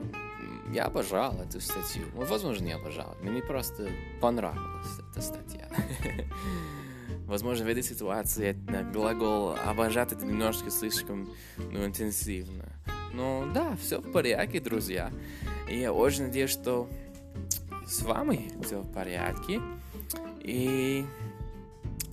я 0.73 0.87
обожал 0.87 1.41
эту 1.41 1.61
статью. 1.61 2.05
Ну, 2.15 2.25
возможно, 2.25 2.65
не 2.65 2.73
обожал. 2.73 3.17
Мне 3.23 3.43
просто 3.43 3.89
понравилась 4.21 4.89
эта 5.11 5.21
статья. 5.21 5.69
Возможно, 7.27 7.67
в 7.67 7.69
этой 7.69 7.83
ситуации 7.83 8.57
глагол 8.93 9.55
«обожать» 9.65 10.13
это 10.13 10.25
немножко 10.25 10.71
слишком 10.71 11.29
ну, 11.59 11.85
интенсивно. 11.85 12.73
Но 13.13 13.47
да, 13.53 13.77
все 13.77 14.01
в 14.01 14.11
порядке, 14.13 14.61
друзья. 14.61 15.13
И 15.69 15.79
я 15.79 15.93
очень 15.93 16.25
надеюсь, 16.25 16.51
что 16.51 16.89
с 17.89 18.03
вами 18.03 18.53
все 18.63 18.81
в 18.83 18.93
порядке. 18.93 19.61
И 20.41 21.05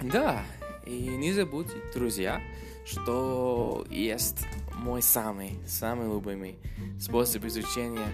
да, 0.02 0.44
и 0.86 1.08
не 1.10 1.34
забудьте, 1.34 1.76
друзья, 1.94 2.42
что 2.86 3.86
есть 3.90 4.46
мой 4.76 5.02
самый, 5.02 5.60
самый 5.68 6.08
любимый 6.08 6.58
способ 7.00 7.44
изучения 7.46 8.08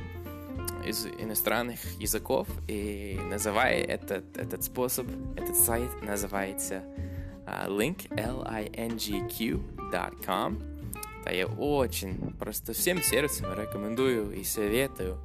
из 0.85 1.05
иностранных 1.05 1.79
языков. 1.99 2.47
И 2.67 3.19
называя 3.29 3.83
этот, 3.83 4.37
этот 4.37 4.63
способ, 4.63 5.07
этот 5.35 5.55
сайт 5.55 5.89
называется 6.01 6.83
uh, 7.45 7.67
link, 7.67 8.09
lingq.com. 9.27 10.59
Да, 11.23 11.29
я 11.29 11.45
очень, 11.45 12.33
просто 12.39 12.73
всем 12.73 12.99
сердцем 13.03 13.45
рекомендую 13.53 14.31
и 14.33 14.43
советую 14.43 15.19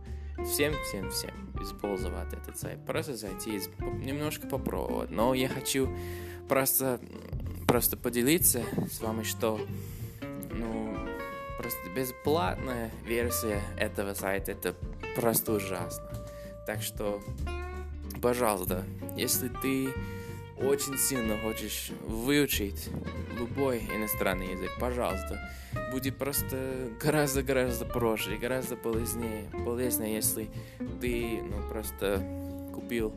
всем, 0.45 0.75
всем, 0.85 1.11
всем 1.11 1.46
использовать 1.63 2.33
этот 2.33 2.59
сайт. 2.59 2.85
Просто 2.85 3.17
зайти, 3.17 3.61
немножко 3.81 4.47
попробовать. 4.47 5.11
Но 5.11 5.35
я 5.35 5.49
хочу 5.49 5.89
просто, 6.49 7.01
просто 7.67 7.97
поделиться 7.97 8.63
с 8.91 9.01
вами, 9.01 9.23
что 9.23 9.61
ну, 10.51 10.97
просто 11.59 11.79
бесплатная 11.95 12.91
версия 13.05 13.63
этого 13.79 14.15
сайта 14.15 14.53
это 14.53 14.75
просто 15.15 15.53
ужасно. 15.53 16.09
Так 16.67 16.83
что, 16.83 17.23
пожалуйста, 18.21 18.85
если 19.17 19.49
ты 19.49 19.89
очень 20.59 20.99
сильно 20.99 21.39
хочешь 21.39 21.91
выучить 22.07 22.91
любой 23.39 23.79
иностранный 23.81 24.53
язык, 24.53 24.71
пожалуйста, 24.79 25.41
будет 25.93 26.17
просто 26.17 26.91
гораздо-гораздо 27.01 27.85
проще, 27.85 28.37
гораздо 28.37 28.77
полезнее, 28.77 29.51
полезнее, 29.65 30.15
если 30.15 30.49
ты, 31.01 31.43
ну, 31.43 31.69
просто 31.69 32.23
купил 32.75 33.15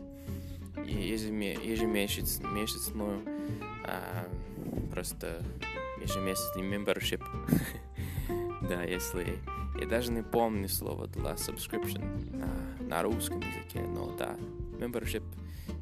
ежемесячную, 0.86 3.22
а, 3.84 4.26
просто 4.92 5.42
ежемесячный 6.02 6.62
membership. 6.62 7.22
да, 8.68 8.82
если... 8.82 9.38
Я 9.80 9.86
даже 9.86 10.12
не 10.12 10.22
помню 10.22 10.68
слово 10.68 11.06
для 11.06 11.32
subscription 11.32 12.36
на, 12.36 12.84
на 12.84 13.02
русском 13.02 13.40
языке, 13.40 13.80
но 13.80 14.14
да, 14.18 14.36
membership, 14.78 15.22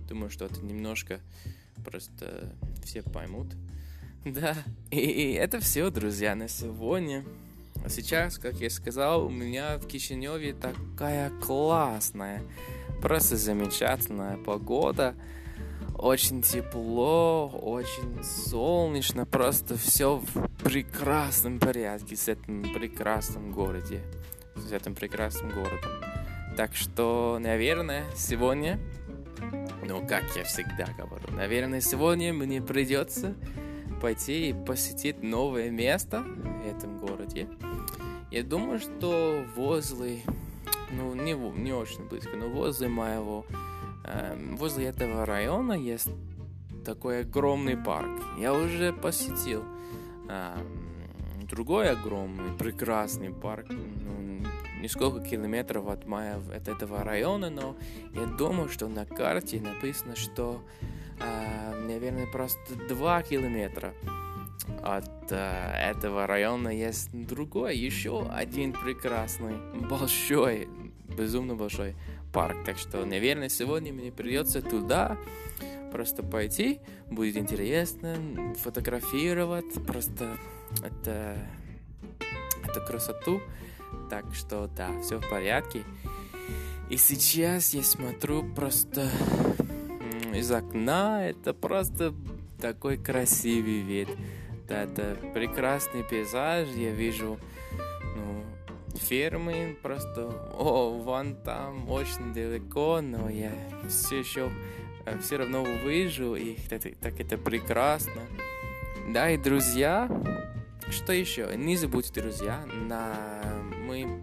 думаю, 0.09 0.31
что 0.31 0.47
это 0.47 0.61
немножко 0.61 1.21
просто 1.85 2.53
все 2.85 3.03
поймут. 3.03 3.49
Да, 4.25 4.57
и, 4.91 4.99
и 4.99 5.33
это 5.35 5.61
все, 5.61 5.89
друзья, 5.91 6.35
на 6.35 6.49
сегодня. 6.49 7.25
А 7.85 7.89
сейчас, 7.89 8.37
как 8.37 8.57
я 8.57 8.69
сказал, 8.69 9.27
у 9.27 9.31
меня 9.31 9.79
в 9.79 9.87
Кишиневе 9.87 10.53
такая 10.53 11.31
классная 11.41 12.43
Просто 13.01 13.37
замечательная 13.37 14.37
погода. 14.39 15.15
Очень 15.97 16.43
тепло, 16.43 17.49
очень 17.49 18.23
солнечно, 18.23 19.27
просто 19.27 19.77
все 19.77 20.17
в 20.17 20.49
прекрасном 20.63 21.59
порядке 21.59 22.15
с 22.15 22.29
этим 22.29 22.73
прекрасным 22.73 23.53
городе, 23.53 24.01
с 24.55 24.73
этим 24.73 24.95
прекрасным 24.95 25.51
городом. 25.51 25.91
Так 26.57 26.75
что, 26.77 27.39
наверное, 27.41 28.05
сегодня, 28.17 28.79
ну, 29.89 30.07
как 30.07 30.25
я 30.37 30.45
всегда 30.45 30.87
говорю, 30.99 31.33
наверное, 31.33 31.81
сегодня 31.81 32.35
мне 32.35 32.61
придется 32.61 33.35
пойти 34.03 34.51
и 34.51 34.53
посетить 34.53 35.23
новое 35.23 35.71
место 35.71 36.21
в 36.21 36.67
этом 36.67 36.99
городе. 36.99 37.49
Я 38.31 38.43
думаю, 38.43 38.81
что 38.81 39.43
возле 39.57 40.21
ну, 40.91 41.15
не, 41.15 41.33
не 41.33 41.73
очень 41.73 42.07
близко, 42.07 42.37
но 42.37 42.49
возле 42.49 42.89
моего, 42.89 43.47
э, 44.05 44.37
возле 44.59 44.87
этого 44.87 45.25
района 45.25 45.73
есть 45.73 46.11
такой 46.85 47.23
огромный 47.23 47.79
парк. 47.79 48.11
Я 48.39 48.53
уже 48.53 48.93
посетил 48.93 49.65
э, 50.29 50.57
другой 51.51 51.91
огромный, 51.91 52.57
прекрасный 52.59 53.33
парк, 53.33 53.69
ну, 53.71 54.43
несколько 54.81 55.21
километров 55.21 55.89
от, 55.89 56.07
моего, 56.07 56.53
от 56.53 56.69
этого 56.69 57.05
района, 57.05 57.51
но 57.51 57.77
я 58.15 58.27
думаю, 58.27 58.69
что 58.69 58.89
на 58.89 59.05
карте 59.05 59.61
написано, 59.61 60.17
что, 60.17 60.63
э, 61.21 61.85
наверное, 61.87 62.27
просто 62.27 62.75
2 62.89 63.23
километра 63.23 63.95
от 64.83 65.31
э, 65.31 65.91
этого 65.91 66.27
района 66.27 66.69
есть 66.69 67.11
другой, 67.13 67.77
еще 67.77 68.27
один 68.31 68.73
прекрасный, 68.73 69.57
большой, 69.89 70.69
безумно 71.17 71.55
большой 71.55 71.97
парк. 72.33 72.57
Так 72.65 72.79
что, 72.79 73.05
наверное, 73.05 73.49
сегодня 73.49 73.93
мне 73.93 74.13
придется 74.13 74.63
туда 74.63 75.17
просто 75.91 76.23
пойти, 76.23 76.81
будет 77.11 77.37
интересно, 77.37 78.17
фотографировать, 78.59 79.73
просто 79.87 80.37
это, 80.83 81.39
это 82.65 82.81
красоту. 82.81 83.41
Так 84.11 84.25
что, 84.35 84.69
да, 84.77 84.91
все 85.03 85.19
в 85.19 85.29
порядке. 85.29 85.85
И 86.89 86.97
сейчас 86.97 87.75
я 87.75 87.83
смотрю 87.83 88.43
просто 88.55 89.11
из 90.35 90.51
окна, 90.51 91.29
это 91.29 91.53
просто 91.53 92.15
такой 92.61 92.97
красивый 92.97 93.81
вид. 93.81 94.09
Да, 94.69 94.83
это 94.83 95.17
прекрасный 95.35 96.03
пейзаж, 96.03 96.69
я 96.77 96.91
вижу 96.91 97.39
ну, 98.17 98.45
фермы 98.99 99.77
просто, 99.83 100.27
о, 100.55 100.91
вон 100.91 101.37
там 101.37 101.91
очень 101.91 102.35
далеко, 102.35 103.01
но 103.01 103.31
я 103.31 103.53
все 103.89 104.19
еще 104.19 104.51
э, 105.07 105.19
все 105.21 105.39
равно 105.39 105.63
увижу, 105.63 106.35
и 106.35 106.55
так, 106.69 106.83
так 107.01 107.19
это 107.19 107.39
прекрасно. 107.39 108.23
Да, 109.09 109.31
и 109.31 109.39
друзья, 109.39 110.07
что 110.91 111.13
еще? 111.13 111.51
Не 111.57 111.77
забудьте, 111.77 112.21
друзья, 112.21 112.63
на... 112.67 113.58
мы 113.89 114.23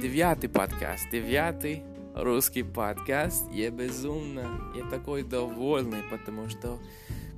девятый 0.00 0.48
подкаст, 0.48 1.10
девятый 1.10 1.82
русский 2.18 2.64
подкаст. 2.64 3.44
Я 3.52 3.70
безумно, 3.70 4.72
я 4.74 4.84
такой 4.90 5.22
довольный, 5.22 6.02
потому 6.10 6.48
что 6.48 6.78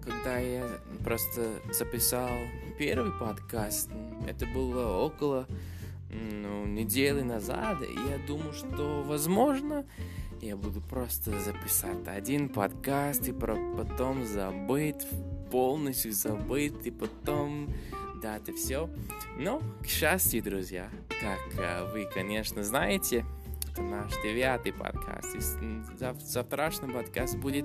когда 0.02 0.38
я 0.38 0.66
просто 1.04 1.60
записал 1.72 2.30
первый 2.78 3.12
подкаст, 3.12 3.90
это 4.26 4.46
было 4.46 4.96
около 4.96 5.46
ну, 6.10 6.64
недели 6.66 7.20
назад, 7.20 7.82
и 7.82 7.92
я 7.92 8.18
думаю, 8.26 8.52
что 8.52 9.02
возможно 9.02 9.84
я 10.40 10.56
буду 10.56 10.80
просто 10.80 11.38
записать 11.40 12.06
один 12.06 12.48
подкаст 12.48 13.28
и 13.28 13.32
потом 13.32 14.24
забыть, 14.24 15.06
полностью 15.50 16.12
забыть, 16.12 16.86
и 16.86 16.90
потом 16.90 17.68
да, 18.22 18.36
это 18.36 18.52
все. 18.52 18.88
Но, 19.38 19.62
к 19.82 19.86
счастью, 19.86 20.42
друзья, 20.42 20.90
как 21.20 21.38
э, 21.58 21.90
вы, 21.92 22.04
конечно, 22.04 22.62
знаете, 22.62 23.24
это 23.80 23.82
наш 23.82 24.12
девятый 24.22 24.72
подкаст. 24.72 25.34
И 25.34 25.82
завтрашний 26.26 26.92
подкаст 26.92 27.36
будет 27.36 27.64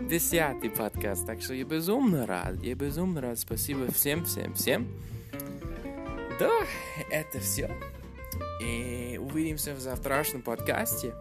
десятый 0.00 0.70
подкаст. 0.70 1.26
Так 1.26 1.42
что 1.42 1.54
я 1.54 1.64
безумно 1.64 2.26
рад. 2.26 2.60
Я 2.62 2.74
безумно 2.74 3.20
рад. 3.20 3.38
Спасибо 3.38 3.90
всем, 3.92 4.24
всем, 4.24 4.54
всем. 4.54 4.88
Да, 6.38 6.50
это 7.10 7.38
все. 7.40 7.70
И 8.62 9.18
увидимся 9.22 9.74
в 9.74 9.80
завтрашнем 9.80 10.42
подкасте. 10.42 11.14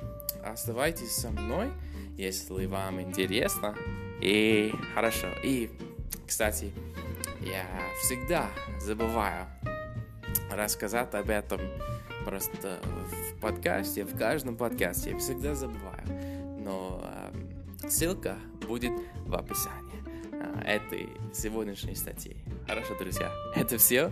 Оставайтесь 0.43 1.15
со 1.15 1.29
мной, 1.29 1.69
если 2.17 2.65
вам 2.65 3.01
интересно. 3.01 3.75
И 4.21 4.73
хорошо. 4.95 5.27
И, 5.43 5.69
кстати, 6.27 6.71
я 7.41 7.65
всегда 8.01 8.49
забываю 8.79 9.47
рассказать 10.51 11.13
об 11.13 11.29
этом 11.29 11.59
просто 12.25 12.79
в 12.84 13.20
подкасте, 13.41 14.05
в 14.05 14.17
каждом 14.17 14.55
подкасте. 14.55 15.11
Я 15.11 15.17
всегда 15.17 15.55
забываю. 15.55 16.03
Но 16.59 17.03
э, 17.03 17.89
ссылка 17.89 18.37
будет 18.67 18.93
в 19.25 19.35
описании 19.35 20.03
э, 20.31 20.77
этой 20.77 21.09
сегодняшней 21.33 21.95
статьи. 21.95 22.37
Хорошо, 22.67 22.95
друзья, 22.97 23.31
это 23.55 23.77
все. 23.77 24.11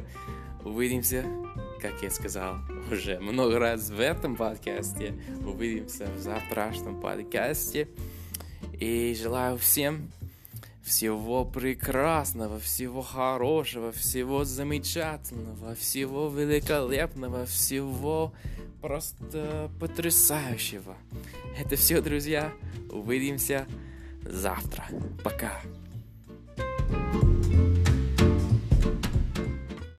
Увидимся, 0.66 1.24
как 1.80 2.02
я 2.02 2.10
сказал 2.10 2.58
уже 2.92 3.20
много 3.20 3.60
раз 3.60 3.90
в 3.90 4.00
этом 4.00 4.36
подкасте. 4.36 5.14
Увидимся 5.46 6.08
в 6.12 6.20
завтрашнем 6.20 7.00
подкасте. 7.00 7.88
И 8.74 9.16
желаю 9.18 9.58
всем 9.58 10.10
всего 10.82 11.46
прекрасного, 11.46 12.60
всего 12.60 13.04
хорошего, 13.04 13.92
всего 13.92 14.44
замечательного, 14.44 15.76
всего 15.76 16.30
великолепного, 16.30 17.46
всего 17.46 18.34
просто 18.82 19.70
потрясающего. 19.80 20.96
Это 21.58 21.76
все, 21.76 22.02
друзья. 22.02 22.52
Увидимся 22.90 23.68
завтра. 24.24 24.86
Пока. 25.24 25.62